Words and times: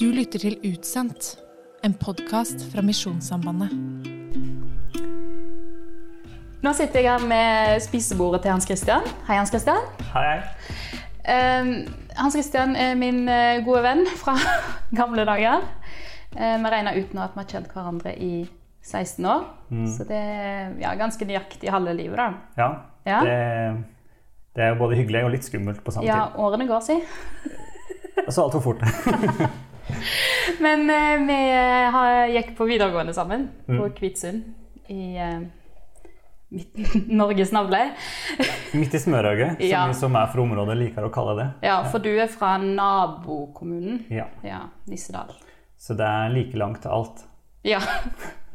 Du 0.00 0.06
lytter 0.12 0.38
til 0.42 0.56
Utsendt, 0.66 1.36
en 1.84 1.94
podkast 1.96 2.66
fra 2.72 2.82
Misjonssambandet. 2.84 3.70
Nå 6.64 6.72
sitter 6.74 7.00
jeg 7.04 7.08
her 7.14 7.24
med 7.30 7.80
spisebordet 7.84 8.42
til 8.44 8.52
Hans 8.52 8.66
Christian. 8.68 9.06
Hei, 9.28 9.36
Hans 9.38 9.52
Christian. 9.54 9.80
Hei, 10.12 10.24
hei. 10.26 10.38
Eh, 11.26 11.70
Hans 12.18 12.34
Christian 12.36 12.74
er 12.76 12.96
min 12.98 13.22
eh, 13.30 13.62
gode 13.66 13.82
venn 13.86 14.04
fra 14.20 14.34
gamle 15.00 15.24
dager. 15.28 15.64
Eh, 16.36 16.56
vi 16.60 16.72
regner 16.74 16.98
ut 17.00 17.14
nå 17.16 17.22
at 17.24 17.36
vi 17.36 17.44
har 17.44 17.50
kjent 17.54 17.70
hverandre 17.72 18.16
i 18.18 18.32
16 18.86 19.26
år. 19.26 19.46
Så 19.96 20.04
det 20.06 20.18
er 20.18 20.74
ja, 20.82 20.92
ganske 20.98 21.26
nøyaktig 21.26 21.70
halve 21.74 21.94
livet, 21.98 22.18
da. 22.20 22.28
Ja, 22.60 22.68
Ja. 23.06 23.20
Det, 23.22 23.38
det 24.56 24.64
er 24.64 24.72
jo 24.72 24.78
både 24.80 24.96
hyggelig 24.98 25.20
og 25.26 25.30
litt 25.34 25.44
skummelt 25.46 25.82
på 25.84 25.92
samme 25.94 26.06
Ja, 26.08 26.26
tid. 26.30 26.38
årene 26.42 26.66
går, 26.66 26.80
si. 26.86 26.96
Og 28.26 28.32
Så 28.32 28.42
altfor 28.46 28.62
fort. 28.64 28.80
Men 30.64 30.90
eh, 30.90 31.14
vi 31.26 31.38
eh, 31.52 31.90
har, 31.94 32.26
gikk 32.34 32.54
på 32.58 32.66
videregående 32.68 33.14
sammen 33.16 33.48
på 33.66 33.88
Kvitsund 33.96 34.44
i 34.92 35.16
eh, 35.18 35.40
midt- 36.54 36.94
Norges 37.20 37.52
navle. 37.52 37.80
Midt 38.76 38.94
i 38.94 39.00
smørøyet, 39.02 39.56
som 39.60 39.68
Ja. 39.72 39.84
vi 39.90 39.98
som 39.98 40.16
er 40.20 40.30
fra 40.32 40.44
området 40.44 40.76
liker 40.80 41.08
å 41.08 41.12
kalle 41.14 41.36
det. 41.40 41.48
Ja, 41.66 41.80
for 41.90 42.02
du 42.04 42.10
er 42.14 42.30
fra 42.32 42.56
nabokommunen. 42.62 44.04
Ja. 44.12 44.28
Ja, 44.46 44.64
Nissedal. 44.90 45.34
Så 45.78 45.94
det 45.98 46.06
er 46.08 46.30
like 46.32 46.56
langt 46.56 46.82
til 46.84 46.94
alt. 46.94 47.24
Ja, 47.66 47.80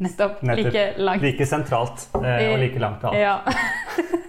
nettopp. 0.01 0.39
Nettopp. 0.47 0.71
Like 0.71 0.85
langt. 1.03 1.21
Like 1.25 1.45
sentralt 1.45 2.07
eh, 2.21 2.47
og 2.53 2.59
like 2.63 2.79
langt 2.81 3.03
til 3.03 3.11
alt. 3.11 3.19
Ja. 3.19 4.21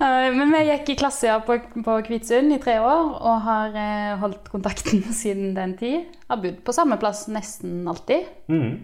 Eh, 0.00 0.28
Men 0.34 0.52
vi 0.52 0.60
gikk 0.68 0.88
i 0.92 0.98
klasse 1.00 1.32
på, 1.46 1.56
på 1.84 1.94
Kvitsund 2.06 2.52
i 2.54 2.58
tre 2.62 2.76
år 2.78 3.08
og 3.18 3.40
har 3.42 3.74
eh, 3.74 4.12
holdt 4.20 4.46
kontakten 4.52 5.02
siden 5.22 5.54
den 5.56 5.74
tid. 5.80 6.04
Har 6.30 6.38
bodd 6.42 6.60
på 6.66 6.74
samme 6.76 6.98
plass 7.02 7.24
nesten 7.32 7.80
alltid. 7.90 8.28
Mm. 8.48 8.76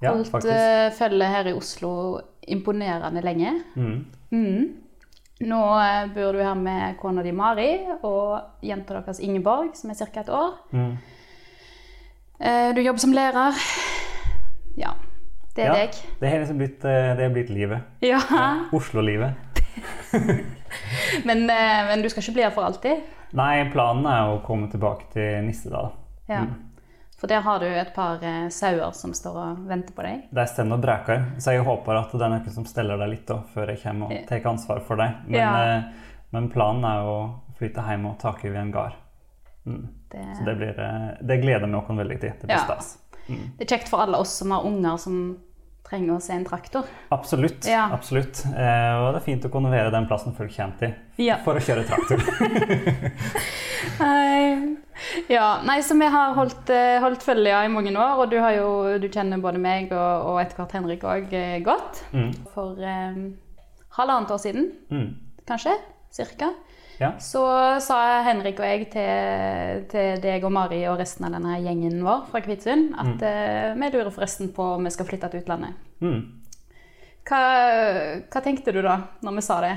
Ja, 0.00 0.12
holdt 0.14 0.30
faktisk. 0.30 0.54
eh, 0.54 0.92
følge 0.96 1.26
her 1.34 1.50
i 1.50 1.56
Oslo 1.58 1.90
imponerende 2.48 3.22
lenge. 3.26 3.56
Mm. 3.76 3.98
Mm. 4.30 4.70
Nå 5.50 5.58
bor 6.14 6.36
du 6.36 6.40
her 6.44 6.54
med 6.54 6.98
kona 7.00 7.22
di 7.24 7.32
Mari 7.32 7.70
og 8.04 8.60
jenta 8.62 8.98
deres 8.98 9.20
Ingeborg, 9.24 9.70
som 9.74 9.90
er 9.90 9.96
ca. 9.96 10.20
et 10.20 10.28
år. 10.28 10.50
Mm. 10.76 10.98
Du 12.76 12.80
jobber 12.84 13.00
som 13.00 13.12
lærer. 13.16 13.56
Ja, 14.76 14.92
det 15.56 15.64
er 15.64 15.70
Ja, 15.70 15.78
deg. 15.80 15.96
Det 16.20 16.28
har 16.32 16.38
liksom 16.44 16.60
blitt, 16.60 16.78
det 16.84 17.24
har 17.24 17.32
blitt 17.34 17.50
livet. 17.52 17.88
Ja. 18.04 18.20
Oslo-livet. 18.76 19.49
Men, 21.24 21.50
eh, 21.50 21.86
men 21.88 22.02
du 22.02 22.08
skal 22.10 22.22
ikke 22.22 22.32
bli 22.36 22.42
her 22.46 22.52
for 22.54 22.66
alltid? 22.66 23.00
Nei, 23.36 23.64
planen 23.72 24.06
er 24.10 24.30
å 24.32 24.40
komme 24.46 24.68
tilbake 24.70 25.08
til 25.12 25.40
Nissedal. 25.46 25.90
Ja. 26.30 26.44
For 27.20 27.28
der 27.28 27.42
har 27.44 27.58
du 27.60 27.66
et 27.68 27.90
par 27.94 28.22
eh, 28.24 28.46
sauer 28.54 28.94
som 28.96 29.12
står 29.16 29.36
og 29.42 29.64
venter 29.68 29.92
på 29.96 30.04
deg. 30.06 30.22
Det 30.32 30.40
er 30.44 30.48
stendt 30.50 30.72
og 30.72 30.80
brekar, 30.82 31.26
så 31.42 31.52
jeg 31.56 31.66
håper 31.66 31.98
at 32.00 32.14
det 32.14 32.22
er 32.26 32.32
noen 32.32 32.54
som 32.54 32.66
steller 32.70 33.00
deg 33.02 33.12
litt 33.12 33.26
da, 33.28 33.40
før 33.52 33.74
jeg 33.74 33.82
kommer 33.82 34.14
og 34.14 34.24
tar 34.30 34.48
ansvar 34.52 34.80
for 34.86 35.02
deg. 35.02 35.18
Men, 35.26 35.40
Ja. 35.40 35.50
eh, 35.76 35.82
men 36.32 36.48
planen 36.54 36.86
er 36.88 37.04
å 37.10 37.18
flytte 37.58 37.84
hjem 37.90 38.06
og 38.08 38.18
ta 38.22 38.32
over 38.32 38.56
en 38.62 38.70
gard. 38.72 38.96
Mm. 39.66 39.88
Det, 40.10 40.24
Så 40.38 40.44
det, 40.46 40.56
blir, 40.56 40.74
det 41.20 41.40
gleder 41.42 41.66
vi 41.68 41.74
oss 41.76 41.90
veldig 41.98 42.20
til. 42.20 42.30
Det 42.40 42.46
blir 42.48 42.56
Ja. 42.56 42.64
stas. 42.64 42.98
det 43.28 43.60
er 43.70 43.76
kjekt 43.76 43.88
for 43.88 44.00
alle 44.00 44.16
oss 44.18 44.32
som 44.40 44.50
har 44.50 44.64
unger 44.64 44.96
som 44.98 45.38
trenger 45.86 46.14
å 46.16 46.20
se 46.22 46.32
en 46.36 46.44
traktor. 46.46 46.86
Absolutt. 47.10 47.66
Ja. 47.66 47.88
absolutt. 47.92 48.44
Eh, 48.46 48.92
og 49.00 49.14
det 49.14 49.20
er 49.20 49.24
fint 49.26 49.44
å 49.46 49.50
kunne 49.50 49.70
være 49.72 49.90
den 49.94 50.06
plassen 50.06 50.34
folk 50.36 50.52
kommer 50.54 50.76
til 50.78 50.94
Ja. 51.18 51.38
for 51.44 51.54
å 51.58 51.62
kjøre 51.64 51.86
traktor. 51.88 52.20
Ja, 55.30 55.60
nei, 55.64 55.78
så 55.82 55.94
vi 55.96 56.06
har 56.12 56.34
holdt, 56.36 56.68
eh, 56.74 56.98
holdt 57.00 57.22
følge 57.24 57.54
i 57.64 57.70
mange 57.72 57.92
år, 57.96 58.18
og 58.20 58.30
du, 58.30 58.36
har 58.42 58.52
jo, 58.58 58.98
du 59.00 59.06
kjenner 59.08 59.40
både 59.40 59.58
meg 59.62 59.92
og, 59.96 60.26
og 60.34 60.40
etter 60.42 60.58
hvert 60.60 60.74
Henrik 60.76 61.06
òg 61.08 61.32
godt. 61.64 62.02
Mm. 62.12 62.30
For 62.54 62.76
eh, 62.84 63.16
halvannet 63.96 64.34
år 64.34 64.42
siden, 64.42 64.68
Mm. 64.90 65.14
kanskje, 65.48 65.72
cirka, 66.12 66.50
Ja. 67.00 67.14
så 67.16 67.42
sa 67.80 67.96
Henrik 68.26 68.58
og 68.60 68.66
jeg 68.68 68.90
til, 68.92 69.86
til 69.88 70.18
deg 70.20 70.42
og 70.44 70.52
Mari 70.52 70.82
og 70.90 70.98
resten 71.00 71.24
av 71.24 71.32
denne 71.32 71.54
gjengen 71.64 72.02
vår 72.04 72.26
fra 72.28 72.42
Kvitsund 72.44 72.90
at 73.00 73.24
eh, 73.24 73.70
vi 73.72 73.88
lurer 73.94 74.12
forresten 74.12 74.50
på 74.52 74.66
om 74.74 74.84
vi 74.84 74.92
skal 74.92 75.08
flytte 75.08 75.30
til 75.32 75.40
utlandet. 75.40 75.78
Mm. 76.04 76.20
Hva, 77.24 77.40
hva 78.28 78.42
tenkte 78.44 78.74
du 78.76 78.82
da, 78.84 78.98
når 79.24 79.38
vi 79.38 79.46
sa 79.46 79.60
det? 79.64 79.74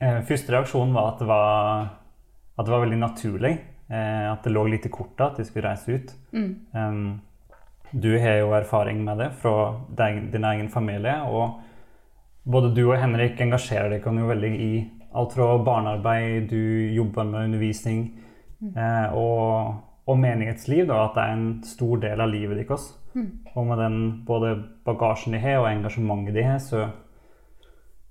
Eh, 0.00 0.22
første 0.28 0.54
reaksjon 0.54 0.96
var 0.96 1.12
at 1.12 1.20
det 1.20 1.28
var, 1.28 1.90
at 2.56 2.64
det 2.64 2.72
var 2.72 2.84
veldig 2.86 3.00
naturlig. 3.00 3.52
Eh, 3.90 4.26
at 4.30 4.44
det 4.46 4.52
lå 4.54 4.64
litt 4.70 4.86
i 4.86 4.92
kortet 4.92 5.26
at 5.26 5.40
de 5.40 5.44
skulle 5.48 5.68
reise 5.68 5.98
ut. 5.98 6.14
Um, 6.32 7.18
du 7.90 8.12
har 8.22 8.38
jo 8.38 8.52
erfaring 8.54 9.02
med 9.04 9.18
det 9.18 9.32
fra 9.42 9.74
din 9.98 10.46
egen 10.46 10.70
familie. 10.70 11.16
Og 11.26 11.60
både 12.44 12.70
du 12.76 12.84
og 12.86 13.00
Henrik 13.02 13.40
engasjerer 13.42 13.96
dere 13.96 14.14
jo 14.22 14.30
veldig 14.30 14.52
i 14.54 14.72
alt 15.12 15.34
fra 15.34 15.58
barnearbeid, 15.64 16.48
du 16.50 16.92
jobber 16.94 17.26
med 17.26 17.48
undervisning 17.48 18.02
eh, 18.76 19.14
og, 19.16 19.80
og 20.06 20.18
menighetsliv. 20.18 20.86
Da, 20.90 21.04
at 21.06 21.16
det 21.18 21.24
er 21.26 21.36
en 21.36 21.48
stor 21.66 22.02
del 22.04 22.22
av 22.22 22.30
livet 22.30 22.62
deres. 22.62 22.90
Og 23.56 23.66
med 23.66 23.80
den 23.82 24.00
både 24.26 24.54
bagasjen 24.86 25.34
de 25.34 25.42
har 25.42 25.64
og 25.64 25.70
engasjementet 25.72 26.36
de 26.36 26.46
har, 26.46 26.60
så 26.62 26.84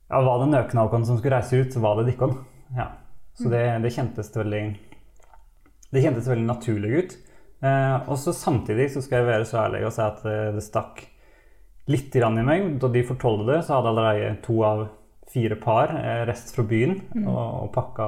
ja, 0.09 0.19
var 0.25 0.41
det 0.41 0.49
oss 0.99 1.07
som 1.07 1.19
skulle 1.19 1.37
reise 1.37 1.61
ut, 1.61 1.73
så 1.73 1.79
var 1.83 2.01
det 2.01 2.11
dere. 2.11 2.33
Ja. 2.75 2.91
Så 3.39 3.47
det, 3.51 3.63
det 3.85 3.93
kjentes 3.95 4.33
veldig 4.35 4.63
det 5.89 6.01
kjentes 6.03 6.27
veldig 6.27 6.45
naturlig 6.45 6.89
ut. 6.89 7.15
Eh, 7.65 8.09
og 8.09 8.17
så 8.19 8.33
samtidig 8.35 8.89
så 8.93 9.01
skal 9.03 9.21
jeg 9.21 9.29
være 9.29 9.47
så 9.47 9.63
ærlig 9.63 9.85
og 9.87 9.93
si 9.95 10.03
at 10.03 10.21
det, 10.25 10.37
det 10.57 10.65
stakk 10.65 11.01
litt 11.89 12.15
i 12.15 12.21
meg. 12.45 12.67
Da 12.81 12.91
de 12.91 13.05
fortalte 13.07 13.47
det, 13.49 13.61
så 13.65 13.77
hadde 13.77 13.93
allerede 13.93 14.35
to 14.45 14.59
av 14.65 14.85
fire 15.29 15.55
par 15.61 15.91
rest 16.27 16.55
fra 16.55 16.63
byen 16.65 16.95
og, 17.25 17.37
og 17.37 17.71
pakka 17.75 18.07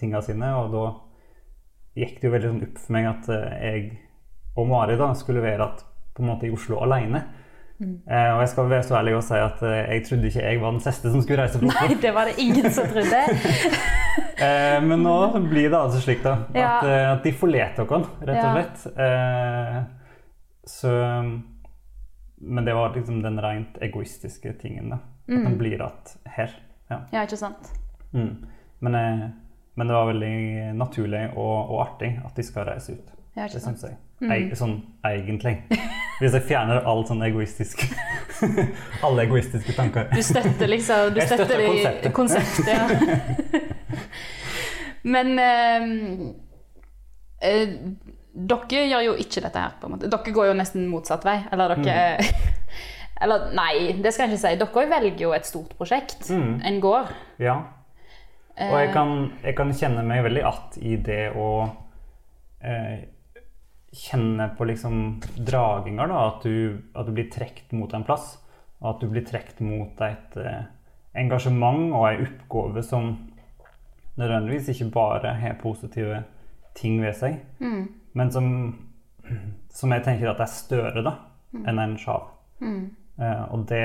tinga 0.00 0.20
sine. 0.26 0.50
Og 0.60 0.72
da 0.74 0.84
gikk 2.00 2.18
det 2.20 2.28
jo 2.28 2.32
veldig 2.34 2.50
sånn 2.52 2.64
opp 2.68 2.78
for 2.84 2.92
meg 2.96 3.06
at 3.10 3.28
eh, 3.34 3.60
jeg 3.64 3.84
og 4.60 4.66
Mari 4.68 4.96
da 5.00 5.12
skulle 5.16 5.42
være 5.44 5.62
at, 5.70 5.84
på 6.16 6.22
en 6.24 6.28
måte 6.34 6.46
i 6.48 6.52
Oslo 6.52 6.80
alene. 6.84 7.22
Eh, 7.80 8.30
og 8.34 8.42
jeg 8.42 8.48
skal 8.52 8.66
være 8.68 8.84
så 8.84 8.98
ærlig 8.98 9.14
og 9.16 9.22
si 9.24 9.38
at 9.40 9.62
eh, 9.64 9.78
jeg 9.94 10.02
trodde 10.04 10.28
ikke 10.28 10.42
jeg 10.44 10.60
var 10.60 10.74
den 10.76 10.82
siste 10.84 11.12
som 11.14 11.22
skulle 11.24 11.40
reise 11.46 11.58
fra 11.62 11.70
Oslo. 11.70 11.86
Nei, 11.88 11.96
det 12.02 12.10
var 12.12 12.28
det 12.28 12.34
ingen 12.44 12.70
som 12.76 12.90
trodde. 12.92 13.22
Eh, 14.40 14.78
men 14.82 15.02
nå 15.04 15.12
blir 15.50 15.66
det 15.68 15.76
altså 15.76 15.98
slik 16.00 16.22
da, 16.24 16.30
Ja. 16.56 16.70
at, 16.80 16.84
eh, 16.88 17.06
at 17.12 17.26
de 17.26 17.32
forlater 17.36 17.84
oss, 17.92 18.06
rett 18.24 18.38
og 18.40 18.46
Ja. 18.48 18.52
slett. 18.56 18.96
Eh, 19.04 19.76
så, 20.66 20.92
men 22.40 22.64
det 22.64 22.74
var 22.74 22.94
liksom 22.94 23.20
den 23.22 23.36
rent 23.44 23.76
egoistiske 23.84 24.54
tingen, 24.62 24.88
da. 24.94 24.98
At 25.38 25.46
den 25.46 25.58
blir 25.58 25.76
igjen 25.76 26.16
her. 26.36 26.54
Ja. 26.90 27.00
Ja, 27.12 27.22
ikke 27.22 27.36
sant? 27.38 27.70
Mm. 28.12 28.32
Men, 28.80 28.94
eh, 28.98 29.28
men 29.78 29.86
det 29.86 29.94
var 29.94 30.06
veldig 30.10 30.74
naturlig 30.74 31.24
og, 31.36 31.70
og 31.70 31.82
artig 31.86 32.14
at 32.24 32.36
de 32.36 32.42
skal 32.42 32.66
reise 32.66 32.92
ut. 32.98 33.12
Ja, 33.36 33.44
ikke 33.46 33.54
Det 33.54 33.62
syns 33.62 33.84
jeg. 33.86 33.96
Eg, 34.20 34.50
sånn 34.58 34.74
egentlig. 35.06 35.54
Hvis 36.20 36.34
jeg 36.36 36.42
fjerner 36.50 36.82
all 36.84 37.06
sånn 37.08 37.22
egoistisk 37.24 37.86
Alle 39.06 39.22
egoistiske 39.24 39.72
tanker. 39.72 40.10
Du 40.12 40.20
støtter 40.24 40.68
liksom 40.68 41.14
du 41.14 41.20
Jeg 41.22 41.30
støtter 41.30 41.46
støtter 41.54 42.12
konseptet. 42.12 42.12
konseptet 42.12 42.68
ja. 42.68 43.60
Men 45.14 45.38
eh, 45.40 45.86
eh, 47.48 47.72
dere 48.34 48.82
gjør 48.90 49.06
jo 49.08 49.14
ikke 49.24 49.40
dette 49.46 49.62
her, 49.62 49.78
på 49.80 49.88
en 49.88 49.94
måte. 49.94 50.10
Dere 50.12 50.34
går 50.36 50.50
jo 50.50 50.58
nesten 50.58 50.84
motsatt 50.90 51.24
vei. 51.24 51.38
Eller 51.52 51.76
dere 51.80 51.96
Eller 53.20 53.50
nei, 53.56 54.00
det 54.00 54.14
skal 54.14 54.26
jeg 54.28 54.38
ikke 54.38 54.42
si. 54.46 54.56
Dere 54.60 54.86
velger 54.94 55.22
jo 55.26 55.34
et 55.36 55.48
stort 55.48 55.76
prosjekt. 55.78 56.30
En 56.64 56.80
gård. 56.80 57.12
Ja. 57.42 57.58
Og 58.60 58.76
jeg 58.76 58.90
kan, 58.92 59.14
jeg 59.44 59.56
kan 59.56 59.72
kjenne 59.76 60.04
meg 60.04 60.24
veldig 60.24 60.42
att 60.44 60.78
i 60.80 60.96
det 60.96 61.30
å 61.36 61.48
eh, 62.60 63.06
kjenne 63.92 64.50
på 64.56 64.66
liksom 64.68 65.20
draginger, 65.36 66.10
da. 66.10 66.26
At 66.28 66.44
du, 66.44 66.82
at 66.94 67.08
du 67.08 67.14
blir 67.16 67.30
trukket 67.32 67.72
mot 67.76 67.92
en 67.96 68.04
plass. 68.04 68.34
Og 68.80 68.94
at 68.94 69.00
du 69.00 69.08
blir 69.12 69.24
trukket 69.28 69.60
mot 69.64 70.00
et 70.04 70.36
eh, 70.40 70.62
engasjement 71.20 71.90
og 71.96 72.06
ei 72.10 72.20
oppgave 72.24 72.84
som 72.86 73.14
nødvendigvis 74.20 74.68
ikke 74.72 74.90
bare 74.94 75.34
har 75.40 75.58
positive 75.62 76.22
ting 76.76 77.00
ved 77.02 77.16
seg, 77.18 77.40
men 78.14 78.30
som, 78.32 78.46
som 79.72 79.92
jeg 79.94 80.04
tenker 80.06 80.30
at 80.30 80.42
er 80.44 80.50
større 80.50 81.02
da, 81.06 81.14
enn 81.66 81.80
en 81.82 81.96
sjav. 81.98 82.28
Eh, 82.62 82.99
og, 83.20 83.64
det, 83.68 83.84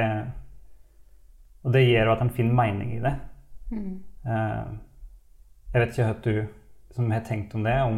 og 1.65 1.73
det 1.75 1.85
gjør 1.85 2.13
at 2.13 2.23
en 2.23 2.33
finner 2.33 2.55
mening 2.55 2.93
i 2.97 3.01
det. 3.03 3.13
Eh, 3.75 4.67
jeg 5.73 5.81
vet 5.81 5.91
ikke 5.91 6.07
hva 6.07 6.17
du 6.23 6.95
som 6.95 7.11
har 7.11 7.25
tenkt 7.27 7.55
om 7.57 7.65
det, 7.67 7.75
om, 7.83 7.97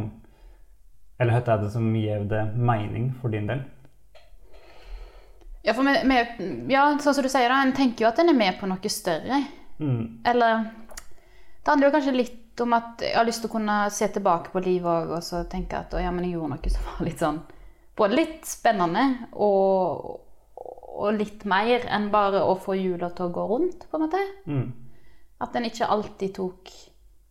eller 1.22 1.38
hva 1.38 1.54
er 1.54 1.62
det 1.62 1.74
som 1.76 1.92
gir 1.94 2.26
det 2.30 2.44
mening 2.58 3.12
for 3.22 3.34
din 3.34 3.50
del? 3.50 3.62
Ja, 5.68 5.76
for 5.76 5.84
med, 5.86 6.02
med, 6.08 6.42
ja, 6.72 6.88
sånn 7.04 7.18
som 7.18 7.26
du 7.26 7.30
sier, 7.30 7.52
da, 7.52 7.62
en 7.62 7.76
tenker 7.78 8.06
jo 8.06 8.10
at 8.10 8.20
en 8.24 8.32
er 8.32 8.38
med 8.38 8.58
på 8.58 8.70
noe 8.70 8.92
større. 8.92 9.44
Mm. 9.78 10.26
Eller 10.26 10.70
Det 11.62 11.74
handler 11.74 11.90
jo 11.90 11.96
kanskje 11.98 12.16
litt 12.16 12.44
litt 12.58 12.66
om 12.66 12.74
at 12.74 13.02
jeg 13.02 13.16
har 13.16 13.26
lyst 13.26 13.42
til 13.44 13.50
å 13.50 13.54
kunne 13.54 13.90
se 13.92 14.08
tilbake 14.08 14.52
på 14.52 14.62
livet 14.66 14.90
òg, 14.90 15.12
og 15.18 15.24
så 15.24 15.44
tenke 15.46 15.78
at 15.78 15.94
å, 15.94 16.02
ja, 16.02 16.12
men 16.12 16.26
jeg 16.26 16.34
gjorde 16.34 16.56
noe 16.56 16.70
som 16.74 16.84
var 16.90 17.06
litt 17.06 17.20
sånn 17.20 17.40
Både 17.98 18.14
litt 18.14 18.46
spennende 18.46 19.28
og, 19.34 20.20
og 20.98 21.20
litt 21.20 21.46
mer 21.50 21.86
enn 21.94 22.10
bare 22.14 22.42
å 22.44 22.56
få 22.60 22.76
hjula 22.78 23.12
til 23.16 23.28
å 23.28 23.34
gå 23.36 23.48
rundt, 23.52 23.88
på 23.90 23.98
en 23.98 24.06
måte. 24.06 24.22
Mm. 24.50 24.68
At 25.46 25.56
en 25.56 25.68
ikke 25.68 25.90
alltid 25.94 26.34
tok 26.40 26.72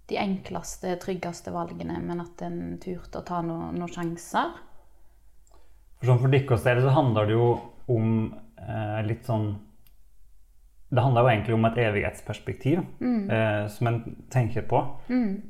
de 0.06 0.18
enkleste, 0.22 0.94
tryggeste 1.02 1.50
valgene, 1.54 1.98
men 2.02 2.22
at 2.22 2.42
en 2.46 2.78
turte 2.82 3.20
å 3.20 3.26
ta 3.26 3.42
no, 3.42 3.72
noen 3.74 3.90
sjanser. 3.90 4.54
For 5.98 6.12
sånn 6.12 6.22
for 6.22 6.32
deres 6.32 6.66
del 6.66 6.82
så 6.84 6.92
handler 6.94 7.26
det 7.26 7.34
jo 7.34 7.48
om 7.90 8.10
eh, 8.60 9.00
litt 9.06 9.24
sånn 9.26 9.54
Det 10.86 11.02
handler 11.02 11.24
jo 11.24 11.30
egentlig 11.30 11.54
om 11.56 11.66
et 11.66 11.78
evighetsperspektiv 11.82 12.78
eh, 13.02 13.64
som 13.74 13.88
en 13.90 13.96
tenker 14.30 14.62
på. 14.70 14.78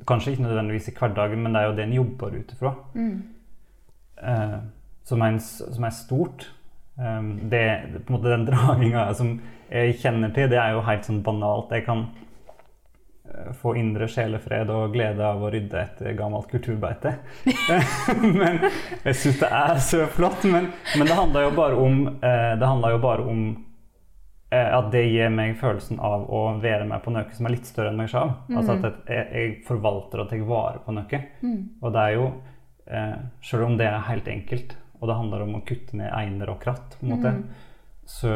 Kanskje 0.09 0.33
ikke 0.33 0.47
nødvendigvis 0.47 0.89
i 0.89 0.93
hverdagen, 0.97 1.43
men 1.43 1.53
det 1.53 1.61
er 1.61 1.67
jo 1.67 1.75
det 1.77 1.85
en 1.85 1.97
jobber 1.99 2.39
ut 2.39 2.53
ifra. 2.55 2.71
Eh, 4.17 4.57
som, 5.05 5.25
som 5.45 5.85
er 5.85 5.93
stort. 5.93 6.47
Eh, 6.99 7.21
det, 7.51 7.65
på 8.05 8.13
en 8.13 8.17
måte 8.19 8.31
den 8.33 8.45
draginga 8.49 9.09
som 9.17 9.35
jeg 9.69 9.97
kjenner 10.01 10.31
til, 10.35 10.49
det 10.49 10.57
er 10.61 10.73
jo 10.77 10.85
helt 10.87 11.05
sånn 11.07 11.19
banalt. 11.25 11.73
Jeg 11.75 11.83
kan 11.85 12.05
eh, 13.27 13.51
få 13.59 13.75
indre 13.79 14.07
sjelefred 14.11 14.71
og 14.73 14.93
glede 14.95 15.25
av 15.27 15.43
å 15.43 15.51
rydde 15.53 15.81
et 15.83 16.01
gammelt 16.17 16.49
kulturbeite. 16.51 17.17
men 18.39 18.61
jeg 19.03 19.15
syns 19.19 19.41
det 19.43 19.51
er 19.61 19.79
så 19.83 20.05
flott. 20.15 20.45
Men, 20.47 20.71
men 20.97 21.07
det 21.09 21.17
handler 21.19 21.47
jo 21.49 21.55
bare 21.59 21.79
om, 21.87 22.03
eh, 22.21 22.53
det 22.59 22.71
jo 22.95 23.01
bare 23.03 23.27
om 23.27 23.43
eh, 24.55 24.71
at 24.79 24.89
det 24.95 25.05
gir 25.11 25.29
meg 25.35 25.57
følelsen 25.59 25.99
av 25.99 26.25
å 26.31 26.45
være 26.63 26.87
med 26.87 27.03
på 27.03 27.11
noe 27.13 27.27
som 27.35 27.49
er 27.49 27.57
litt 27.57 27.67
større 27.69 27.91
enn 27.91 27.99
meg 27.99 28.11
selv. 28.13 28.37
Altså 28.55 28.79
at 28.79 28.87
jeg, 29.11 29.27
jeg- 29.35 29.55
forvalter 29.67 30.23
og 30.23 30.31
tar 30.31 30.47
vare 30.47 30.79
på 30.87 30.95
noe. 30.95 31.23
Og 31.83 31.91
det 31.93 32.05
er 32.07 32.17
jo, 32.17 32.29
Sjøl 33.43 33.65
om 33.65 33.73
det 33.75 33.83
er 33.91 34.05
helt 34.07 34.27
enkelt, 34.31 34.77
og 34.99 35.09
det 35.09 35.17
handler 35.17 35.43
om 35.45 35.57
å 35.59 35.63
kutte 35.67 35.97
ned 35.99 36.09
einer 36.13 36.49
og 36.53 36.61
kratt, 36.63 36.97
på 36.97 37.05
en 37.05 37.13
måte, 37.13 37.33
så 38.07 38.33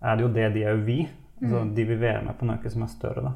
er 0.00 0.16
det 0.16 0.24
jo 0.24 0.30
det 0.34 0.50
de 0.54 0.64
jo 0.66 0.76
vi. 0.86 1.00
Altså, 1.40 1.64
de 1.76 1.84
vil 1.88 2.00
være 2.00 2.22
med 2.26 2.36
på 2.36 2.46
noe 2.48 2.72
som 2.72 2.84
er 2.84 2.92
større, 2.92 3.24
da. 3.24 3.32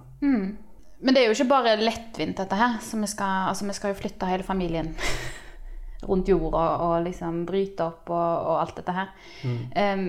Men 1.05 1.17
det 1.17 1.23
er 1.23 1.29
jo 1.29 1.37
ikke 1.37 1.51
bare 1.51 1.77
lettvint, 1.81 2.37
dette 2.39 2.59
her. 2.59 2.79
Så 2.85 3.01
vi 3.01 3.09
skal, 3.11 3.49
altså, 3.51 3.67
vi 3.69 3.77
skal 3.77 3.93
jo 3.93 3.99
flytte 3.99 4.29
hele 4.29 4.47
familien 4.47 4.93
rundt 6.09 6.29
jorda 6.29 6.65
og 6.85 6.95
liksom 7.07 7.45
bryte 7.49 7.85
opp 7.85 8.13
og, 8.13 8.49
og 8.49 8.61
alt 8.61 8.79
dette 8.81 8.95
her. 8.97 9.13
Um, 9.45 10.07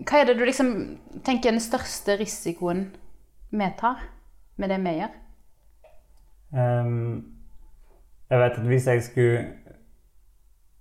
hva 0.00 0.20
er 0.20 0.30
det 0.30 0.38
du 0.38 0.44
liksom 0.46 0.70
tenker 1.26 1.50
er 1.50 1.58
den 1.58 1.64
største 1.64 2.16
risikoen 2.20 2.88
vi 3.50 3.68
tar 3.78 4.02
med 4.60 4.72
det 4.72 4.78
vi 4.84 4.96
gjør? 5.00 5.16
Um, 6.50 6.94
jeg 8.30 8.42
vet 8.42 8.58
at 8.58 8.66
hvis 8.70 8.86
jeg 8.86 9.02
skulle 9.06 9.42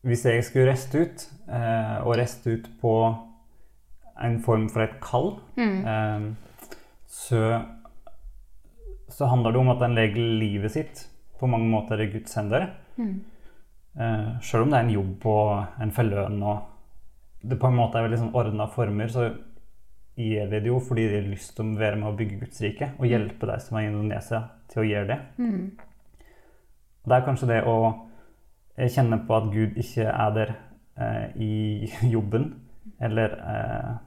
Hvis 0.08 0.24
jeg 0.26 0.44
skulle 0.48 0.70
reste 0.72 1.02
ut, 1.04 1.26
eh, 1.52 1.98
og 2.06 2.16
reste 2.20 2.56
ut 2.56 2.70
på 2.80 2.94
en 4.24 4.38
form 4.44 4.70
for 4.72 4.84
et 4.84 4.96
kall, 5.04 5.34
ehm, 5.60 6.30
så, 7.08 7.42
så 9.12 9.28
handler 9.32 9.56
det 9.56 9.60
om 9.60 9.72
at 9.74 9.84
en 9.84 9.98
legger 9.98 10.40
livet 10.40 10.76
sitt 10.76 11.04
på 11.40 11.48
mange 11.48 11.68
måter 11.72 12.00
i 12.04 12.10
Guds 12.12 12.36
hender. 12.36 12.70
Eh, 13.00 14.32
selv 14.42 14.64
om 14.64 14.72
det 14.72 14.80
er 14.80 14.88
en 14.88 14.96
jobb 14.96 15.26
og 15.28 15.82
en 15.84 15.92
forlønn 15.96 16.44
og 16.44 16.68
det 17.42 17.60
på 17.60 17.70
en 17.70 17.78
måte 17.78 18.00
er 18.00 18.06
veldig 18.08 18.20
sånn 18.20 18.36
ordna 18.36 18.68
former, 18.72 19.12
så 19.12 19.30
vi 20.20 20.34
det 20.52 20.66
jo 20.68 20.82
fordi 20.84 21.06
de 21.08 21.22
har 21.22 21.30
lyst 21.32 21.54
til 21.56 21.64
å 21.64 21.80
være 21.80 22.00
med 22.00 22.10
å 22.10 22.18
bygge 22.20 22.42
Guds 22.42 22.60
rike 22.64 22.90
og 22.98 23.08
hjelpe 23.08 23.48
deg 23.48 23.62
som 23.64 23.78
er 23.80 23.86
i 23.86 23.92
Indonesia, 23.94 24.42
til 24.68 24.82
å 24.84 24.88
gjøre 24.90 25.08
det. 25.14 25.20
Mm. 25.40 25.62
Det 27.08 27.16
er 27.16 27.24
kanskje 27.24 27.48
det 27.54 27.62
å 27.64 27.78
eh, 28.80 28.90
kjenner 28.92 29.22
på 29.28 29.36
at 29.38 29.50
Gud 29.54 29.80
ikke 29.80 30.08
er 30.08 30.36
der 30.36 30.54
eh, 31.00 31.42
i 31.42 31.54
jobben, 32.16 32.54
eller 33.02 33.36
eh, 33.40 33.98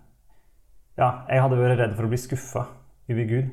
Ja, 0.99 1.11
jeg 1.29 1.41
hadde 1.41 1.57
vært 1.57 1.79
redd 1.81 1.95
for 1.97 2.05
å 2.05 2.11
bli 2.13 2.19
skuffa 2.21 2.67
over 3.11 3.29
Gud. 3.31 3.53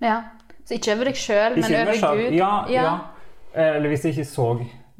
Ja. 0.00 0.20
Så 0.64 0.78
ikke 0.78 0.94
over 0.94 1.10
deg 1.10 1.18
sjøl, 1.18 1.58
men 1.58 1.74
over 1.82 1.98
selv. 1.98 2.22
Gud. 2.22 2.36
Ja, 2.38 2.52
ja. 2.70 2.84
ja, 2.86 2.94
Eller 3.52 3.92
hvis 3.92 4.06
jeg 4.06 4.14
ikke 4.14 4.30
så 4.30 4.46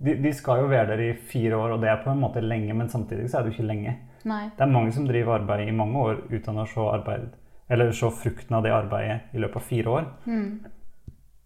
de, 0.02 0.16
de 0.18 0.32
skal 0.34 0.64
jo 0.64 0.70
være 0.70 0.90
der 0.92 1.02
i 1.04 1.10
fire 1.14 1.56
år, 1.56 1.76
og 1.76 1.84
det 1.84 1.90
er 1.92 2.00
på 2.02 2.10
en 2.10 2.20
måte 2.20 2.42
lenge, 2.42 2.74
men 2.74 2.90
samtidig 2.90 3.28
så 3.30 3.38
er 3.38 3.44
det 3.44 3.52
jo 3.52 3.56
ikke 3.56 3.68
lenge. 3.68 3.94
Nei. 4.28 4.42
Det 4.56 4.64
er 4.64 4.72
mange 4.72 4.92
som 4.94 5.06
driver 5.06 5.38
arbeid 5.38 5.68
i 5.68 5.76
mange 5.76 6.02
år 6.02 6.24
uten 6.32 6.58
å 6.58 6.66
se, 6.68 6.82
arbeid, 6.82 7.28
eller 7.72 7.92
se 7.96 8.10
frukten 8.22 8.58
av 8.58 8.66
det 8.66 8.74
arbeidet 8.74 9.32
i 9.32 9.42
løpet 9.42 9.60
av 9.60 9.68
fire 9.68 9.94
år. 9.96 10.08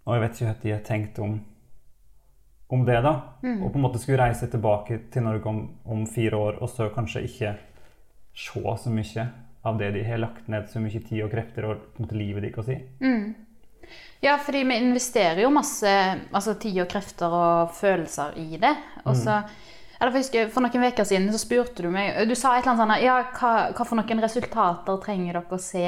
Og 0.06 0.14
jeg 0.14 0.22
vet 0.22 0.38
ikke 0.38 0.48
hva 0.48 0.56
de 0.62 0.72
har 0.72 0.82
tenkt 0.86 1.20
om, 1.22 1.36
om 2.68 2.84
det, 2.86 2.98
da. 3.04 3.14
Og 3.46 3.70
på 3.70 3.78
en 3.78 3.84
måte 3.84 4.00
skulle 4.02 4.18
reise 4.18 4.48
tilbake 4.50 4.98
til 5.12 5.22
Norge 5.22 5.50
om, 5.50 5.60
om 5.84 6.06
fire 6.10 6.36
år, 6.36 6.60
og 6.62 6.70
så 6.70 6.88
kanskje 6.94 7.26
ikke 7.28 7.52
se 8.36 8.76
så 8.82 8.92
mye 8.92 9.26
av 9.66 9.78
det 9.78 9.92
de 9.96 10.02
har 10.06 10.20
lagt 10.22 10.48
ned 10.48 10.68
så 10.70 10.82
mye 10.82 11.00
tid 11.02 11.24
og 11.24 11.32
krefter 11.32 11.66
og 11.66 11.84
på 11.94 12.00
en 12.00 12.06
måte 12.06 12.18
livet 12.18 12.46
deres 12.46 12.68
Mm. 13.00 13.34
Ja, 14.20 14.36
fordi 14.42 14.64
vi 14.66 14.76
investerer 14.82 15.42
jo 15.44 15.50
masse 15.54 15.90
altså 16.32 16.56
tid 16.58 16.80
og 16.82 16.88
krefter 16.90 17.30
og 17.30 17.70
følelser 17.76 18.34
i 18.36 18.58
det. 18.58 18.74
Og 19.04 19.14
så 19.16 19.42
eller 19.96 20.12
for, 20.12 20.18
husker, 20.18 20.48
for 20.52 20.60
noen 20.60 20.90
uker 20.90 21.06
siden 21.08 21.30
så 21.32 21.38
spurte 21.40 21.84
du 21.86 21.88
meg 21.88 22.28
Du 22.28 22.34
sa 22.36 22.56
et 22.56 22.66
eller 22.66 22.74
annet 22.74 22.82
sånn 22.82 23.04
Ja, 23.06 23.14
hva, 23.38 23.52
hva 23.72 23.86
for 23.86 23.96
noen 23.96 24.20
resultater 24.20 24.98
trenger 25.00 25.38
dere 25.38 25.56
å 25.56 25.62
se 25.62 25.86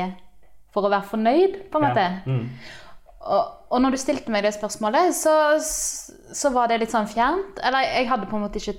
for 0.72 0.86
å 0.86 0.92
være 0.92 1.08
fornøyd, 1.10 1.58
på 1.72 1.80
en 1.80 1.84
måte? 1.84 2.04
Ja. 2.04 2.22
Mm. 2.28 2.46
Og, 3.18 3.57
og 3.68 3.82
når 3.82 3.94
du 3.94 4.00
stilte 4.00 4.32
meg 4.32 4.44
det 4.46 4.54
spørsmålet, 4.56 5.12
så, 5.16 5.34
så 5.60 6.52
var 6.54 6.70
det 6.70 6.80
litt 6.82 6.94
sånn 6.94 7.08
fjernt. 7.10 7.60
Eller 7.64 7.84
jeg 7.84 8.08
hadde 8.08 8.28
på 8.30 8.38
en 8.38 8.46
måte 8.46 8.62
ikke 8.62 8.78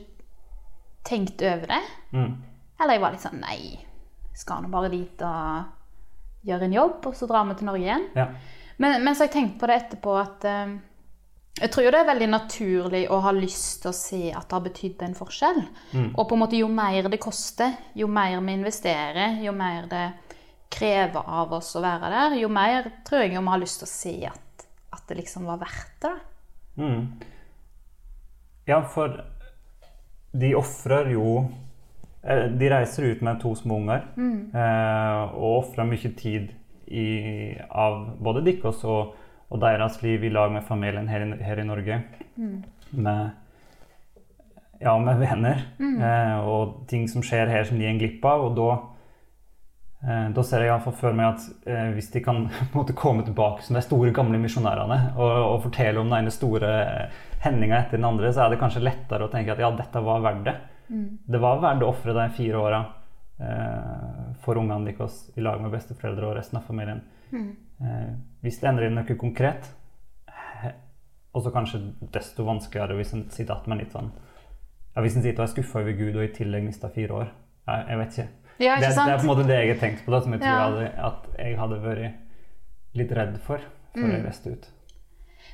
tenkt 1.07 1.43
over 1.45 1.69
det. 1.69 1.81
Mm. 2.15 2.31
Eller 2.79 2.97
jeg 2.97 3.03
var 3.03 3.13
litt 3.13 3.25
sånn 3.25 3.41
Nei, 3.43 3.59
skal 4.37 4.63
nå 4.63 4.71
bare 4.73 4.91
dit 4.93 5.25
og 5.25 6.47
gjøre 6.47 6.69
en 6.69 6.77
jobb, 6.77 7.09
og 7.09 7.17
så 7.17 7.27
drar 7.29 7.47
vi 7.49 7.57
til 7.59 7.69
Norge 7.69 7.85
igjen. 7.85 8.05
Ja. 8.17 8.29
Men, 8.79 9.01
men 9.03 9.11
så 9.13 9.25
har 9.25 9.29
jeg 9.29 9.35
tenkt 9.35 9.59
på 9.59 9.67
det 9.67 9.81
etterpå 9.81 10.13
at 10.15 10.45
eh, 10.47 10.77
jeg 11.59 11.71
tror 11.73 11.85
jo 11.85 11.91
det 11.91 11.99
er 11.99 12.07
veldig 12.07 12.29
naturlig 12.31 13.01
å 13.11 13.19
ha 13.25 13.33
lyst 13.35 13.81
til 13.83 13.91
å 13.91 13.95
se 13.97 14.21
at 14.31 14.45
det 14.47 14.55
har 14.55 14.63
betydd 14.63 15.01
en 15.03 15.15
forskjell. 15.17 15.59
Og 16.13 16.21
på 16.23 16.37
en 16.37 16.43
måte 16.45 16.59
jo 16.59 16.69
mer 16.71 17.09
det 17.11 17.19
koster, 17.21 17.73
jo 17.99 18.07
mer 18.07 18.37
vi 18.39 18.55
investerer, 18.55 19.41
jo 19.43 19.51
mer 19.55 19.89
det 19.91 20.05
krever 20.71 21.25
av 21.41 21.57
oss 21.57 21.73
å 21.75 21.81
være 21.83 22.11
der, 22.13 22.37
jo 22.39 22.51
mer 22.53 22.87
tror 23.07 23.25
jeg 23.25 23.33
vi 23.33 23.43
har 23.49 23.59
lyst 23.59 23.81
til 23.81 23.87
å 23.87 23.91
se 23.91 24.13
at, 24.29 24.45
at 24.93 25.03
det 25.09 25.19
liksom 25.19 25.47
var 25.49 25.61
verdt 25.61 26.05
det. 26.05 26.15
Mm. 26.79 27.01
Ja, 28.69 28.81
for 28.85 29.17
de 30.31 30.51
ofrer 30.55 31.09
jo 31.11 31.49
eh, 32.21 32.45
De 32.53 32.69
reiser 32.69 33.09
ut 33.09 33.23
med 33.25 33.41
to 33.41 33.55
små 33.57 33.79
unger 33.81 34.05
mm. 34.15 34.53
og 35.33 35.55
ofrer 35.63 35.89
mye 35.89 36.11
tid 36.17 36.51
i, 36.87 37.57
av 37.69 38.15
både 38.21 38.43
deres 38.45 38.83
og, 38.85 39.15
og 39.49 39.61
deres 39.61 39.99
liv 40.05 40.23
i 40.23 40.31
lag 40.33 40.53
med 40.53 40.65
familien 40.67 41.09
her 41.09 41.25
i, 41.25 41.31
her 41.43 41.61
i 41.61 41.67
Norge. 41.67 41.99
Med, 42.89 43.29
ja, 44.81 44.95
med 44.97 45.19
venner 45.21 45.65
mm. 45.77 45.99
og 46.49 46.85
ting 46.89 47.09
som 47.09 47.25
skjer 47.25 47.51
her 47.51 47.67
som 47.67 47.81
de 47.81 47.89
går 47.89 47.99
glipp 48.01 48.25
av. 48.25 48.47
Og 48.47 48.57
da, 48.57 48.69
eh, 48.73 48.98
da 50.31 50.43
ser 50.47 50.63
jeg 50.63 50.71
iallfall 50.71 50.95
for 50.95 51.15
meg 51.15 51.33
at 51.33 51.67
eh, 51.67 51.89
hvis 51.95 52.07
de 52.13 52.21
kan 52.23 52.45
måte 52.77 52.95
komme 52.95 53.25
tilbake 53.27 53.65
som 53.65 53.75
de 53.75 53.83
store, 53.83 54.13
gamle 54.15 54.39
misjonærene 54.39 54.99
og, 55.17 55.33
og 55.55 55.57
fortelle 55.65 55.99
om 55.99 56.07
den 56.07 56.21
ene 56.21 56.31
store 56.31 56.69
hendinga 57.43 57.81
etter 57.81 57.99
den 57.99 58.07
andre, 58.07 58.31
så 58.31 58.45
er 58.45 58.53
det 58.53 58.61
kanskje 58.61 58.83
lettere 58.85 59.27
å 59.27 59.31
tenke 59.31 59.55
at 59.55 59.63
ja, 59.63 59.71
dette 59.75 60.03
var 60.03 60.23
verdt 60.23 60.45
det. 60.47 60.55
Det 61.27 61.41
var 61.43 61.59
verdt 61.63 61.83
å 61.83 61.91
ofre 61.91 62.15
de 62.15 62.29
fire 62.35 62.61
åra 62.63 62.79
eh, 63.43 64.23
for 64.43 64.59
ungene 64.59 64.87
deres 64.87 65.19
i 65.35 65.43
lag 65.43 65.59
med 65.63 65.75
besteforeldre 65.75 66.31
og 66.31 66.39
resten 66.39 66.61
av 66.61 66.65
familien. 66.67 67.03
Eh, 67.83 68.09
hvis 68.43 68.61
det 68.61 68.71
endrer 68.71 68.95
noe 68.95 69.19
konkret, 69.19 69.67
og 71.29 71.43
så 71.45 71.51
kanskje 71.53 71.83
desto 72.13 72.43
vanskeligere 72.47 72.95
hvis 72.97 73.13
en 73.13 73.27
sitter 73.29 73.53
igjen 73.53 73.69
med 73.69 73.83
litt 73.83 73.93
sånn 73.93 74.07
ja, 74.09 75.03
Hvis 75.03 75.15
en 75.19 75.21
sitter 75.21 75.43
og 75.43 75.45
er 75.45 75.51
skuffa 75.51 75.83
over 75.83 75.93
Gud 75.93 76.15
og 76.15 76.23
i 76.25 76.31
tillegg 76.33 76.65
mista 76.65 76.89
fire 76.89 77.19
år. 77.19 77.27
Jeg, 77.69 77.83
jeg 77.91 77.99
vet 77.99 78.15
ikke. 78.15 78.38
Ja, 78.59 78.75
Det, 78.79 78.89
det 78.91 78.97
er 78.97 79.17
på 79.17 79.23
en 79.23 79.31
måte 79.31 79.47
det 79.47 79.55
jeg 79.59 79.69
har 79.73 79.79
tenkt 79.81 80.05
på, 80.05 80.11
da, 80.11 80.19
som 80.21 80.33
jeg 80.35 80.41
tror 80.41 80.49
Ja. 80.49 80.57
jeg 80.59 80.73
hadde, 80.73 81.05
at 81.07 81.39
jeg 81.39 81.57
hadde 81.59 81.77
vært 81.83 82.13
litt 82.99 83.11
redd 83.11 83.37
for 83.39 83.57
før 83.95 84.03
Mm. 84.03 84.11
jeg 84.11 84.25
reiste 84.25 84.51
ut. 84.51 84.67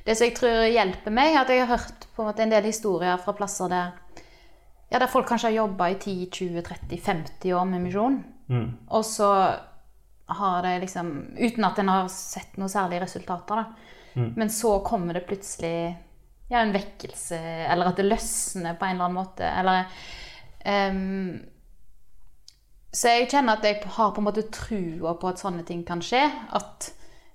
Det 0.06 0.16
som 0.16 0.26
jeg 0.26 0.34
tror 0.36 0.66
hjelper 0.70 1.10
meg, 1.12 1.34
er 1.34 1.40
at 1.40 1.48
jeg 1.48 1.66
har 1.66 1.76
hørt 1.78 2.06
på 2.16 2.26
en, 2.38 2.50
del 2.50 2.64
historier 2.64 3.16
fra 3.18 3.32
plasser 3.32 3.68
der, 3.68 3.92
ja, 4.90 4.98
der 4.98 5.06
folk 5.10 5.26
kanskje 5.28 5.48
har 5.50 5.66
jobba 5.66 5.88
i 5.90 5.94
10, 5.98 6.26
20, 6.30 6.62
30, 6.62 6.98
50 7.00 7.52
år 7.54 7.64
med 7.66 7.82
misjon. 7.82 8.24
Mm. 8.48 8.76
Og 8.90 9.04
så 9.04 9.30
har 10.28 10.62
det 10.62 10.80
liksom 10.82 11.34
Uten 11.38 11.64
at 11.64 11.78
en 11.78 11.88
har 11.88 12.08
sett 12.08 12.56
noen 12.58 12.68
særlige 12.68 13.02
resultater, 13.02 13.56
da. 13.56 13.64
Men 14.36 14.48
så 14.48 14.78
kommer 14.82 15.12
det 15.14 15.26
plutselig 15.26 15.96
ja, 16.50 16.60
en 16.62 16.72
vekkelse, 16.72 17.36
eller 17.70 17.86
at 17.90 17.96
det 17.96 18.06
løsner 18.06 18.78
på 18.78 18.86
en 18.86 18.94
eller 18.94 19.04
annen 19.04 19.18
måte. 19.18 19.44
Eller 19.44 19.84
ehm, 20.64 21.42
Så 22.96 23.10
jeg 23.12 23.28
kjenner 23.28 23.58
at 23.58 23.66
jeg 23.66 23.82
har 23.96 24.12
på 24.16 24.22
en 24.22 24.28
måte 24.30 24.46
trua 24.54 25.12
på 25.20 25.28
at 25.28 25.40
sånne 25.42 25.64
ting 25.68 25.82
kan 25.84 26.00
skje. 26.04 26.22
At 26.56 26.90